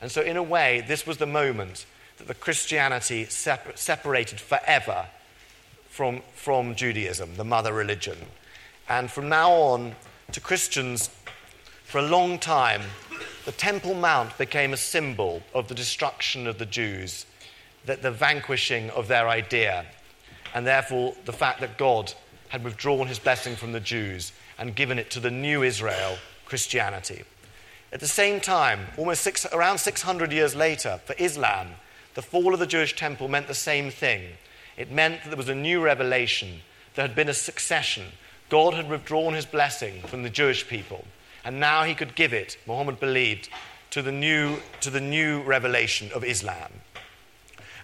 [0.01, 1.85] And so, in a way, this was the moment
[2.17, 5.09] that the Christianity separ- separated forever
[5.91, 8.17] from, from Judaism, the mother religion.
[8.89, 9.97] And from now on,
[10.33, 11.11] to Christians,
[11.85, 12.81] for a long time,
[13.49, 17.25] the Temple Mount became a symbol of the destruction of the Jews,
[17.87, 19.87] that the vanquishing of their idea,
[20.55, 22.13] and therefore the fact that God
[22.51, 27.25] had withdrawn his blessing from the Jews and given it to the new Israel, Christianity.
[27.91, 31.69] At the same time, almost six, around 600 years later, for Islam,
[32.17, 34.25] the fall of the Jewish temple meant the same thing.
[34.77, 36.61] It meant that there was a new revelation.
[36.97, 38.09] There had been a succession.
[38.51, 41.07] God had withdrawn his blessing from the Jewish people,
[41.45, 43.49] and now he could give it, Muhammad believed,
[43.91, 46.73] to the new, to the new revelation of Islam.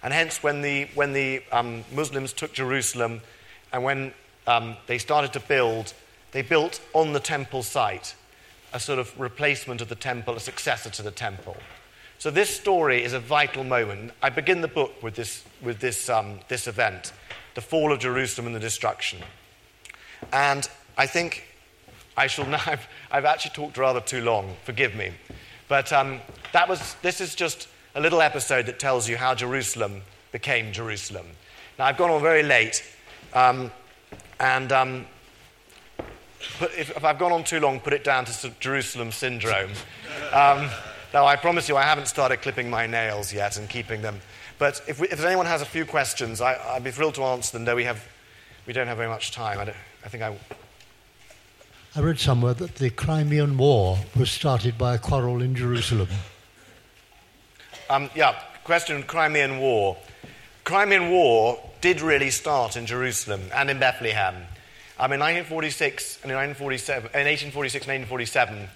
[0.03, 3.21] And hence, when the, when the um, Muslims took Jerusalem
[3.73, 4.13] and when
[4.45, 5.93] um, they started to build,
[6.31, 8.15] they built on the temple site
[8.71, 11.57] a sort of replacement of the temple, a successor to the temple.
[12.19, 14.11] So this story is a vital moment.
[14.21, 17.13] I begin the book with this, with this, um, this event,
[17.55, 19.19] the fall of Jerusalem and the destruction.
[20.31, 21.45] And I think
[22.17, 25.11] I shall now, I've, I've actually talked rather too long, forgive me.
[25.67, 26.19] But um,
[26.53, 30.01] that was, this is just a little episode that tells you how Jerusalem
[30.31, 31.25] became Jerusalem.
[31.79, 32.83] Now, I've gone on very late,
[33.33, 33.71] um,
[34.39, 35.05] and um,
[36.61, 39.71] if, if, I've gone on too long, put it down to Jerusalem syndrome.
[40.33, 40.69] Um,
[41.13, 44.19] now, I promise you, I haven't started clipping my nails yet and keeping them.
[44.57, 47.53] But if, we, if anyone has a few questions, I, would be thrilled to answer
[47.53, 48.05] them, though we, have,
[48.65, 49.59] we don't have very much time.
[49.59, 50.35] I, I think I.
[51.97, 56.09] I read somewhere that the Crimean War was started by a quarrel in Jerusalem.
[57.89, 59.95] Um, yeah, question Crimean War.
[60.65, 64.35] Crimean War did really start in Jerusalem and in Bethlehem.
[64.99, 68.69] Um, in 1946 and in, 1947, in 1846 and 1847,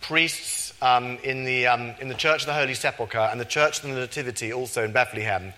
[0.00, 3.84] priests um, in, the, um, in the Church of the Holy Sepulchre and the Church
[3.84, 5.52] of the Nativity, also in Bethlehem,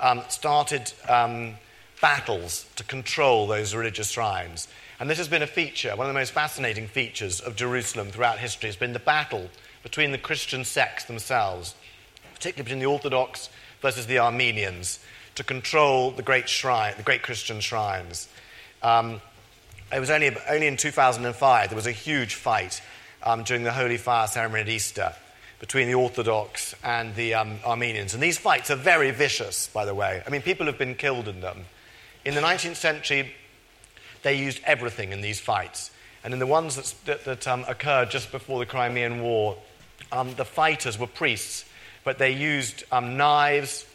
[0.00, 1.56] um, started um,
[2.00, 4.66] battles to control those religious shrines.
[5.04, 8.38] And this has been a feature, one of the most fascinating features of Jerusalem throughout
[8.38, 9.50] history, has been the battle
[9.82, 11.74] between the Christian sects themselves,
[12.32, 13.50] particularly between the Orthodox
[13.82, 15.00] versus the Armenians,
[15.34, 18.28] to control the great shrine, the great Christian shrines.
[18.82, 19.20] Um,
[19.92, 22.80] it was only, only in 2005 there was a huge fight
[23.24, 25.12] um, during the Holy Fire ceremony at Easter
[25.60, 28.14] between the Orthodox and the um, Armenians.
[28.14, 30.22] And these fights are very vicious, by the way.
[30.26, 31.66] I mean, people have been killed in them.
[32.24, 33.34] In the 19th century,
[34.24, 35.92] they used everything in these fights.
[36.24, 39.56] And in the ones that, that, um, occurred just before the Crimean War,
[40.10, 41.64] um, the fighters were priests,
[42.02, 43.86] but they used um, knives,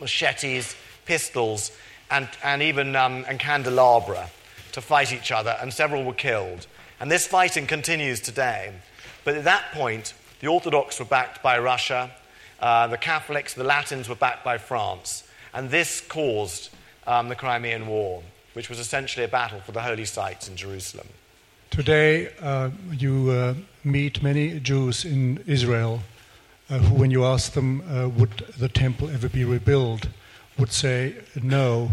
[0.00, 0.74] machetes,
[1.04, 1.72] pistols,
[2.10, 4.30] and, and even um, and candelabra
[4.72, 6.66] to fight each other, and several were killed.
[7.00, 8.72] And this fighting continues today.
[9.24, 12.10] But at that point, the Orthodox were backed by Russia,
[12.60, 15.24] uh, the Catholics, the Latins were backed by France.
[15.52, 16.70] And this caused
[17.06, 18.22] um, the Crimean War,
[18.54, 21.06] which was essentially a battle for the holy sites in Jerusalem.
[21.70, 26.00] Today, uh, you uh, meet many Jews in Israel
[26.68, 30.08] uh, who, when you ask them, uh, would the temple ever be rebuilt,
[30.58, 31.90] would say no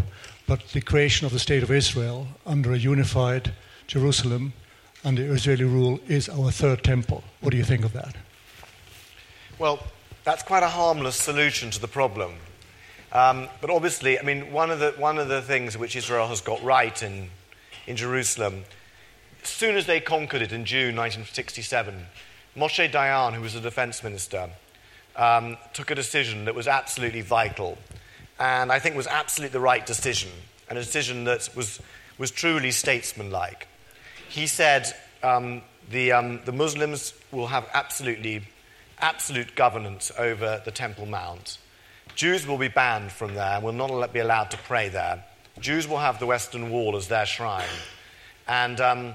[0.50, 3.52] but the creation of the State of Israel under a unified
[3.86, 4.52] Jerusalem
[5.04, 7.22] under Israeli rule is our third temple.
[7.40, 8.16] What do you think of that?
[9.60, 9.78] Well,
[10.24, 12.34] that's quite a harmless solution to the problem.
[13.12, 16.40] Um, but obviously, I mean, one of, the, one of the things which Israel has
[16.40, 17.30] got right in,
[17.86, 18.64] in Jerusalem,
[19.42, 22.06] as soon as they conquered it in June 1967,
[22.56, 24.50] Moshe Dayan, who was the defense minister,
[25.16, 27.78] um, took a decision that was absolutely vital
[28.40, 30.30] and I think was absolutely the right decision,
[30.68, 31.78] and a decision that was,
[32.18, 33.68] was truly statesmanlike.
[34.28, 34.92] He said
[35.22, 38.42] um, the, um, the Muslims will have absolutely
[38.98, 41.58] absolute governance over the Temple Mount.
[42.20, 45.24] Jews will be banned from there and will not be allowed to pray there.
[45.58, 47.64] Jews will have the Western Wall as their shrine.
[48.46, 49.14] And, um,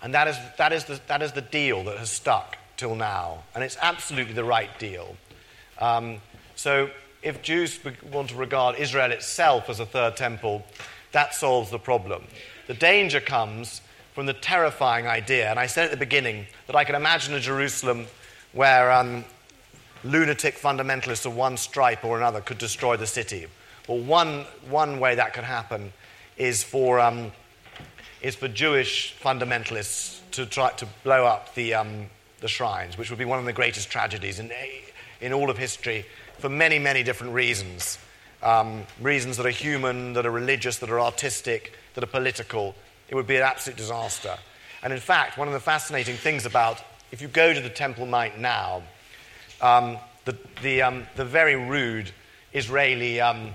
[0.00, 3.42] and that, is, that, is the, that is the deal that has stuck till now.
[3.52, 5.16] And it's absolutely the right deal.
[5.80, 6.18] Um,
[6.54, 6.88] so
[7.24, 7.80] if Jews
[8.12, 10.64] want to regard Israel itself as a third temple,
[11.10, 12.28] that solves the problem.
[12.68, 13.80] The danger comes
[14.14, 17.40] from the terrifying idea, and I said at the beginning that I can imagine a
[17.40, 18.06] Jerusalem
[18.52, 19.24] where um,
[20.04, 23.46] lunatic fundamentalists of one stripe or another could destroy the city.
[23.88, 25.92] Well, one, one way that could happen
[26.36, 27.32] is for, um,
[28.22, 32.06] is for Jewish fundamentalists to try to blow up the, um,
[32.40, 34.50] the shrines, which would be one of the greatest tragedies in,
[35.20, 36.04] in all of history
[36.38, 37.98] for many, many different reasons.
[38.42, 42.74] Um, reasons that are human, that are religious, that are artistic, that are political.
[43.08, 44.36] It would be an absolute disaster.
[44.82, 48.04] And in fact, one of the fascinating things about if you go to the Temple
[48.04, 48.82] Mount now,
[49.64, 52.10] um, the, the, um, the, very rude
[52.52, 53.50] Israeli um,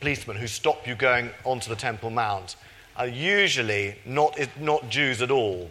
[0.00, 2.56] policemen who stop you going onto the Temple Mount
[2.96, 5.70] are usually not, not Jews at all.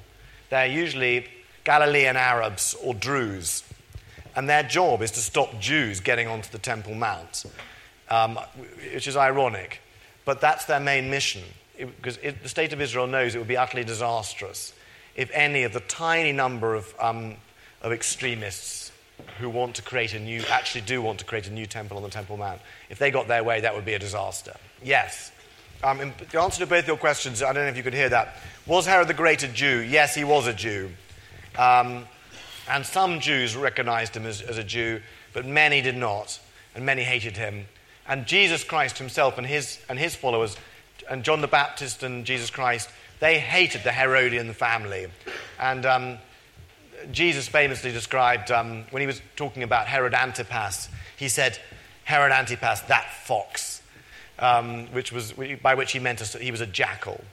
[0.49, 1.27] They're usually
[1.63, 3.63] Galilean Arabs or Druze
[4.37, 7.43] and their job is to stop Jews getting onto the Temple Mount,
[8.07, 8.39] um,
[8.93, 9.81] which is ironic.
[10.25, 11.41] But that's their main mission,
[11.75, 14.73] because it, the state of Israel knows it would be utterly disastrous
[15.15, 17.33] if any of the tiny number of, um,
[17.81, 18.91] of extremists
[19.39, 22.03] who want to create a new, actually do want to create a new temple on
[22.03, 24.53] the Temple Mount, if they got their way, that would be a disaster.
[24.83, 25.31] Yes.
[25.83, 28.35] Um, the answer to both your questions, I don't know if you could hear that.
[28.65, 29.79] Was Herod the Great a Jew?
[29.79, 30.89] Yes, he was a Jew.
[31.57, 32.05] Um,
[32.69, 34.99] And some Jews recognized him as, as a Jew,
[35.33, 36.37] but many did not,
[36.75, 37.65] and many hated him.
[38.05, 40.57] And Jesus Christ himself and his, and his followers,
[41.09, 42.89] and John the Baptist and Jesus Christ,
[43.19, 45.07] they hated the Herodian family.
[45.59, 46.17] And um,
[47.11, 51.59] Jesus famously described, um, when he was talking about Herod Antipas, he said,
[52.03, 53.81] Herod Antipas, that fox,
[54.39, 57.23] um, which was, by which he meant he was a jackal.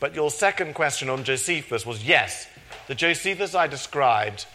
[0.00, 2.46] But your second question on Josephus was yes,
[2.88, 4.46] the Josephus I described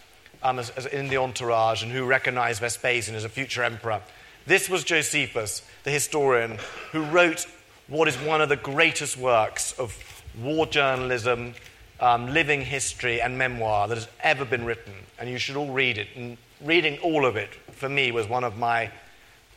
[0.44, 4.02] um, as, as in the entourage and who recognized Vespasian as a future emperor,
[4.46, 6.58] this was Josephus, the historian,
[6.92, 7.46] who wrote
[7.88, 9.96] what is one of the greatest works of
[10.42, 11.54] war journalism,
[12.02, 14.94] um, living history, and memoir that has ever been written.
[15.20, 16.08] And you should all read it.
[16.16, 18.92] And reading all of it, for me, was one of my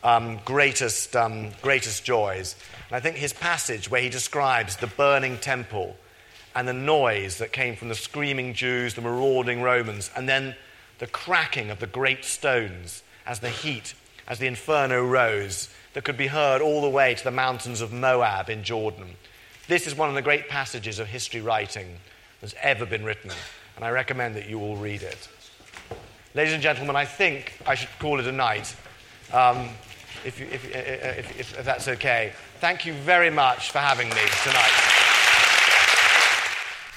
[0.03, 2.55] um, greatest, um, greatest joys.
[2.89, 5.97] And I think his passage, where he describes the burning temple
[6.55, 10.55] and the noise that came from the screaming Jews, the marauding Romans, and then
[10.99, 13.95] the cracking of the great stones as the heat,
[14.29, 17.93] as the inferno rose, that could be heard all the way to the mountains of
[17.93, 19.17] Moab in Jordan.
[19.67, 21.97] This is one of the great passages of history writing
[22.41, 23.31] that's ever been written,
[23.77, 25.29] and I recommend that you all read it.
[26.35, 28.75] Ladies and gentlemen, I think I should call it a night,
[29.33, 29.69] um,
[30.25, 32.33] if, if, if, if that's okay.
[32.61, 34.73] Thank you very much for having me tonight.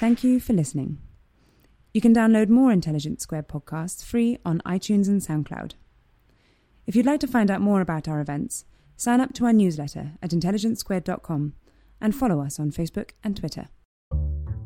[0.00, 0.98] Thank you for listening.
[1.92, 5.72] You can download more Intelligence Squared podcasts free on iTunes and SoundCloud.
[6.86, 8.64] If you'd like to find out more about our events,
[8.96, 11.54] sign up to our newsletter at intelligencesquared.com
[12.00, 13.68] and follow us on Facebook and Twitter.